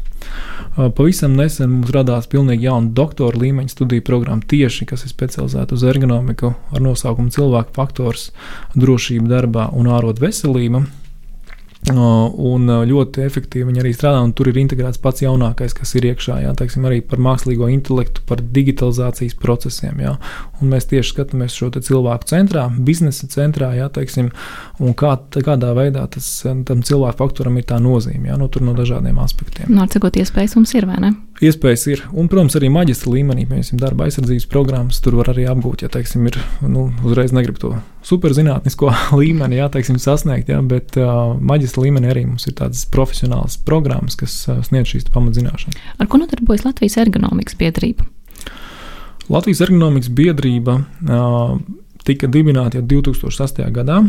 [0.72, 5.86] Pavisam nesen mums radās pilnīgi jauna doktora līmeņa studiju programma tieši, kas ir specializēta uz
[5.88, 8.30] ergonomiku ar nosaukumu cilvēku faktors,
[8.76, 10.86] drošība darbā un ārot veselība.
[11.90, 16.38] Un ļoti efektīvi viņi arī strādā, un tur ir integrēts pats jaunākais, kas ir iekšā,
[16.44, 19.98] jā, teiksim, arī par mākslīgo intelektu, par digitalizācijas procesiem.
[20.04, 20.14] Jā.
[20.62, 24.30] Un mēs tieši skatāmies šo cilvēku centrā, biznesa centrā, jā, teiksim,
[24.78, 28.78] un kā, kādā veidā tas, tam cilvēku faktoram ir tā nozīme, jā, no, nu, no
[28.78, 29.72] dažādiem aspektiem.
[29.72, 31.14] No, nu, cik iespējas mums ir, vai ne?
[31.42, 35.82] Iespējas ir, un, protams, arī maģistra līmenī, piemēram, darba aizsardzības programmas, tur var arī apgūt,
[35.82, 37.74] ja, teiksim, ir, nu, uzreiz negrib to
[38.06, 43.58] superzinātnisko līmeni, jā, teiksim, sasniegt, jā, bet uh, maģistra līmenī arī mums ir tādas profesionālas
[43.68, 44.34] programmas, kas
[44.68, 45.78] sniedz šīs pamatzināšanas.
[46.02, 48.08] Ar ko nodarbojas Latvijas ergonomikas biedrība?
[49.32, 51.56] Latvijas ergonomikas biedrība uh,
[52.08, 53.70] tika dibināta jau 2008.
[53.76, 54.02] gadā.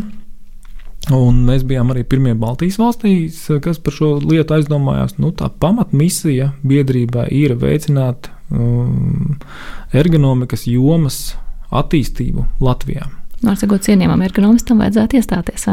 [1.11, 5.17] Un mēs bijām arī pirmie Baltijas valstīs, kas par šo lietu aizdomājās.
[5.19, 9.35] Nu, tā pamatmisija biedrībā ir veicināt um,
[9.91, 11.33] ergonomikas jomas
[11.75, 13.09] attīstību Latvijā.
[13.43, 15.65] Ar sakot, cienījamam ergonomistam vajadzētu iestāties.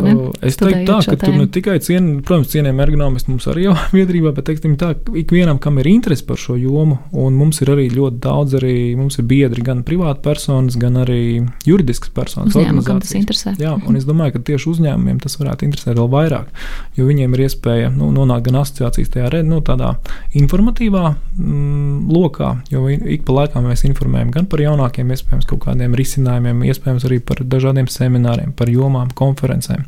[0.43, 4.33] Es teiktu, tā, ka tur ne tikai cien, protams, cienījami ergonomisti mums arī jau biedrībā,
[4.35, 4.91] bet teiksim, tā,
[5.21, 9.21] ikvienam, kam ir interese par šo jomu, un mums ir arī ļoti daudz, arī mums
[9.23, 11.21] ir biedri, gan privāti personas, gan arī
[11.68, 12.57] juridiskas personas.
[12.57, 13.55] Uzņēmumi, kam tas interesē.
[13.62, 16.51] Jā, un es domāju, ka tieši uzņēmumiem tas varētu interesēt vēl vairāk,
[16.99, 19.93] jo viņiem ir iespēja nu, nonākt gan asociācijas tajā nu, tādā
[20.37, 21.05] informatīvā
[21.39, 26.66] mm, lokā, jo ik pa laikam mēs informējam gan par jaunākiem, iespējams, kaut kādiem risinājumiem,
[26.66, 29.85] iespējams arī par dažādiem dažādiem semināriem, par jomām, konferencēm.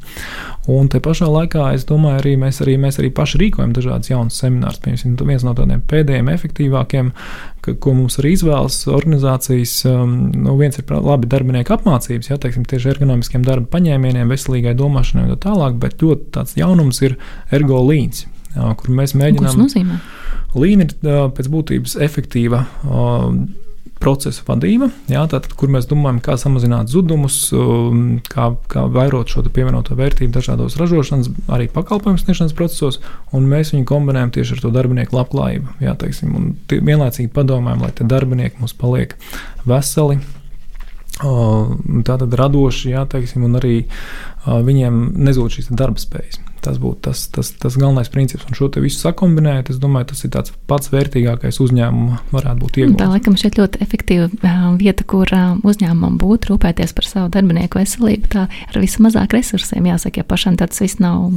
[0.70, 4.37] Un te pašā laikā es domāju, arī mēs arī, mēs arī paši rīkojam dažādas jaunas
[4.39, 4.79] seminārus.
[4.85, 7.09] Piemēram, viens no tādiem pēdējiem, efektīvākiem,
[7.64, 10.14] ka, ko mums arī izvēlas organizācijas, um,
[10.45, 15.35] nu, viens ir labi darbinieku apmācības, ja teiksim, tieši ergonomiskiem darba paņēmieniem, veselīgai domāšanai un
[15.35, 17.18] tā tālāk, bet ļoti tāds jaunums ir
[17.51, 18.29] ergo līnijas.
[18.53, 19.49] Kur mēs mēģinām.
[19.49, 19.99] Kas nozīmē?
[20.53, 20.93] Līna ir
[21.33, 22.66] pēc būtības efektīva
[24.03, 29.44] procesa vadība, jā, tātad, kur mēs domājam, kā samazināt zudumus, um, kā, kā vairot šo
[29.46, 33.00] pievienoto vērtību dažādos ražošanas, arī pakalpojumu sniegšanas procesos,
[33.32, 35.78] un mēs viņu kombinējam tieši ar to darbinieku labklājību.
[35.86, 39.16] Jā, teiksim, un vienlaicīgi padomājam, lai tie darbinieki mums paliek
[39.68, 40.18] veseli,
[42.09, 43.76] tātad radoši, jā, teiksim, un arī
[44.46, 46.40] viņiem nezūd šīs darba spējas.
[46.63, 48.45] Tas būtu tas, tas, tas galvenais princips.
[48.47, 52.79] Un šo te visu sakombinējot, es domāju, tas ir tāds pats vērtīgākais uzņēmuma varētu būt
[52.83, 52.99] iegūts.
[53.01, 57.81] Tā laikam šeit ļoti efektīva uh, vieta, kur uh, uzņēmumam būtu rūpēties par savu darbinieku
[57.81, 58.31] veselību.
[58.37, 61.33] Tā ar vismazāk resursiem jāsaka, ja pašam tas viss nav,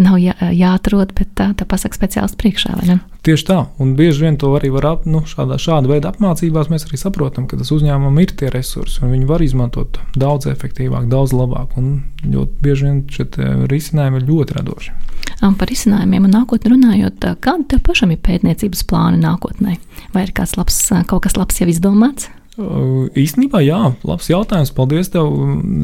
[0.00, 2.78] nav jā, jāatrod, bet tā, tā pasaka speciālists priekšā?
[3.26, 6.68] Tieši tā, un bieži vien to arī var ap, nu, šādā, šāda veida apmācībās.
[6.70, 11.08] Mēs arī saprotam, ka tas uzņēmumam ir tie resursi, un viņi var izmantot daudz efektīvāk,
[11.10, 11.74] daudz labāk.
[11.80, 13.26] Un ļoti bieži vien šie
[13.66, 14.94] risinājumi ir ļoti radoši.
[15.36, 19.76] Par izcinājumiem un nākotnē runājot, kāda tev pašam ir pētniecības plāna nākotnē?
[20.14, 20.78] Vai ir kāds labs,
[21.10, 22.30] kaut kas labs jau izdomāts?
[22.56, 23.78] Īstenībā, jā,
[24.08, 24.70] labs jautājums.
[24.72, 25.28] Paldies tev.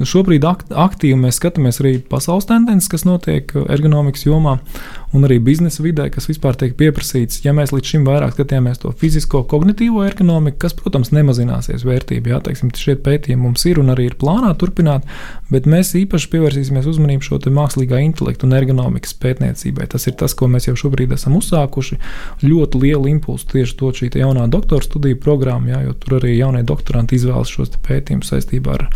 [0.09, 4.57] Šobrīd aktīvi mēs skatāmies arī pasaules tendences, kas notiek ergonomikas jomā
[5.13, 7.43] un arī biznesa vidē, kas vispār tiek pieprasīts.
[7.45, 12.41] Ja mēs līdz šim vairāk skatījāmies to fizisko, kognitīvo ergonomiku, kas, protams, nemazināsies vērtība, jā,
[12.49, 15.07] teiksim, šie pētījumi mums ir un arī ir plānā turpināt,
[15.53, 19.89] bet mēs īpaši pievērsīsimies uzmanību šo mākslīgā intelektu un ergonomikas pētniecībai.
[19.93, 21.99] Tas ir tas, ko mēs jau šobrīd esam uzsākuši.
[22.47, 26.65] Ļoti lielu impulsu tieši to šī jaunā doktora studiju programma, jā, jo tur arī jaunie
[26.67, 28.89] doktoranti izvēlas šos pētījumus saistībā ar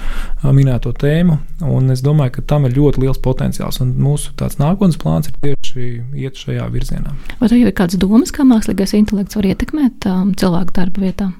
[0.56, 1.38] minēto tēmu.
[1.64, 3.80] Un es domāju, ka tam ir ļoti liels potenciāls.
[3.80, 7.14] Un mūsu nākotnes plāns ir tieši iet šajā virzienā.
[7.40, 11.30] Vai tev ir kādas domas, kā mākslīgais intelekts var ietekmēt um, cilvēku darba vietā?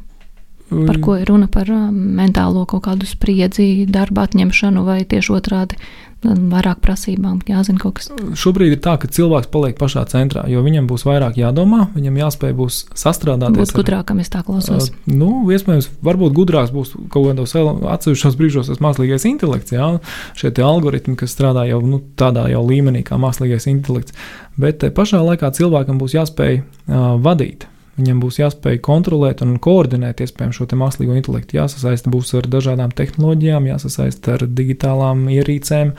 [0.67, 5.79] Par ko ir runa par um, mentālo kaut kādu spriedzi, darba atņemšanu vai tieši otrādi
[6.25, 8.09] vairāk prasībām, jāzina kaut kas.
[8.39, 12.55] Šobrīd ir tā, ka cilvēks paliek pašā centrā, jo viņam būs vairāk jādomā, viņam jāspēj
[12.57, 13.59] būs sastrādāties.
[13.61, 14.91] Būs gudrākam, es tā klausos.
[14.91, 19.93] Uh, nu, iespējams, varbūt gudrāks būs kaut kādos atsevišķos brīžos tas mākslīgais intelekts, jā,
[20.39, 24.17] šie algoritmi, kas strādā jau nu, tādā jau līmenī kā mākslīgais intelekts.
[24.61, 30.59] Bet pašā laikā cilvēkam būs jāspēj uh, vadīt Viņam būs jāspēj kontrolēt un koordinēt iespējams
[30.59, 31.57] šo mākslīgo intelektu.
[31.57, 35.95] Jāsasaista būs ar dažādām tehnoloģijām, jāsasaista ar digitālām ierīcēm,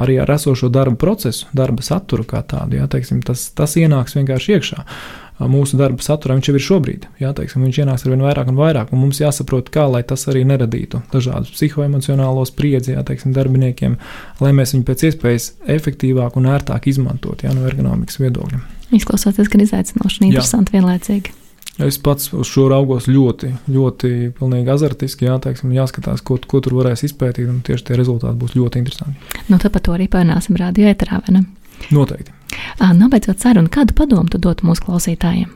[0.00, 2.78] arī ar esošo darba procesu, darba saturu kā tādu.
[2.80, 4.86] Jā, teiksim, tas, tas ienāks vienkārši iekšā.
[5.52, 7.04] Mūsu darba saturā viņš jau ir šobrīd.
[7.20, 10.24] Jā, teiksim, viņš ienāks ar vien vairāk un vairāk, un mums jāsaprot, kā lai tas
[10.30, 13.98] arī neradītu dažādus psihoemocionālos spriedzi jā, teiksim, darbiniekiem,
[14.44, 18.62] lai mēs viņu pēc iespējas efektīvāk un ērtāk izmantotu no ergonomikas viedokļa.
[18.94, 21.41] Izklausās gan izaicinoši un interesanti vienlaicīgi.
[21.80, 24.10] Es pats uz šo raugos ļoti, ļoti
[24.68, 25.24] azartiski.
[25.24, 29.38] Jā, teiksim, jāskatās, ko, ko tur varēs izpētīt, un tieši tie rezultāti būs ļoti interesanti.
[29.48, 31.44] Nu, tad par to arī parunāsim rādio eterā, vai ne?
[31.90, 32.34] Noteikti.
[32.98, 35.48] Nobeidzot sarunu, kādu padomu tu dotu mūsu klausītājiem?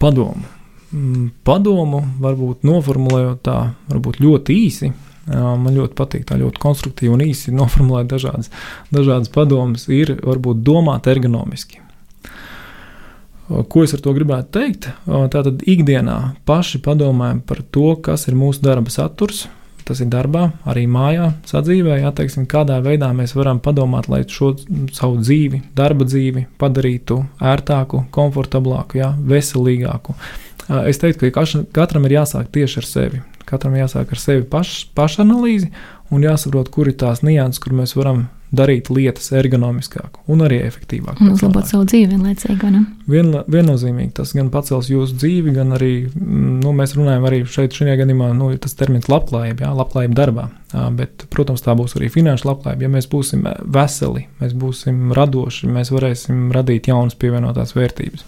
[0.00, 0.46] Padomu.
[0.88, 3.58] Mm, padomu varbūt noformulējot tā,
[3.90, 4.90] varbūt ļoti īsi.
[5.28, 8.48] Man ļoti patīk tā ļoti konstruktīvi un īsi noformulēt dažādas,
[8.88, 9.84] dažādas padomas.
[9.92, 11.82] Ir varbūt domāt ergonomiski
[13.48, 14.90] Ko es ar to gribētu teikt?
[15.06, 16.18] Tātad ikdienā
[16.48, 19.46] paši padomājam par to, kas ir mūsu darba saturs.
[19.88, 24.50] Tas ir darbā, arī mājā, sadzīvē, jā, teiksim, kādā veidā mēs varam padomāt, lai šo
[24.92, 30.12] savu dzīvi, darba dzīvi padarītu ērtāku, komfortablāku, jā, veselīgāku.
[30.84, 33.22] Es teiktu, ka katram ir jāsāk tieši ar sevi.
[33.48, 35.70] Katram jāsāk ar sevi paš, pašanalīzi
[36.14, 41.20] un jāsaprot, kur ir tās nianses, kur mēs varam darīt lietas ergonomiskāk un arī efektīvāk.
[41.20, 42.80] Un uzlabot savu dzīvi vienlaicīgi.
[43.10, 47.76] Vien, viennozīmīgi tas gan pacels jūsu dzīvi, gan arī mm, nu, mēs runājam arī šeit,
[47.76, 50.48] šajā gadījumā, nu, tas termins labklājība, jā, labklājība darbā.
[50.96, 52.88] Bet, protams, tā būs arī finanšu labklājība.
[52.88, 53.44] Ja mēs būsim
[53.76, 58.24] veseli, mēs būsim radoši, mēs varēsim radīt jaunas pievienotās vērtības.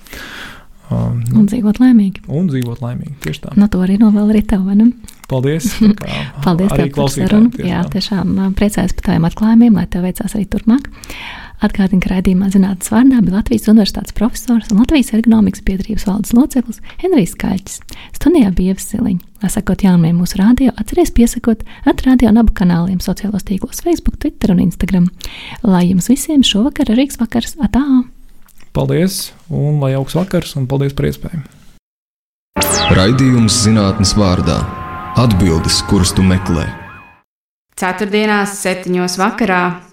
[0.91, 2.25] Um, Un dzīvot laimīgi.
[2.27, 3.15] Un dzīvot laimīgi.
[3.23, 3.53] Tieši tā.
[3.61, 4.89] No to arī novēl arī tev, vai ne?
[5.31, 5.69] Paldies.
[6.45, 7.53] Paldies klausītājiem, sarunu.
[7.55, 7.93] tieši Jā, tā.
[7.95, 10.91] tiešām ā, priecājos par taviem atklājumiem, lai tev veicās arī turpmāk.
[11.61, 16.81] Atgādinu, ka raidījumā zinātnīs vārdā bija Latvijas Universitātes profesors un Latvijas ergonomikas biedrības valdes loceklis
[17.05, 17.83] Henrijs Kaļķis.
[18.17, 19.21] Studijā bija Ievsiliņa.
[19.45, 24.17] Lai sakot jaunumiem mūsu rādio, atceries piesakot at radio un abu kanāliem sociālos tīklos Facebook,
[24.25, 25.11] Twitter un Instagram.
[25.63, 27.85] Lai jums visiem šovakar ir rīks vakars atā!
[28.73, 31.43] Paldies, un lai jauks vakars, un paldies par iespēju.
[32.95, 34.61] Raidījums zinātnes vārdā-
[35.25, 36.69] atbildes, kuras tu meklē.
[37.75, 39.90] Ceturtdienās, septiņos vakarā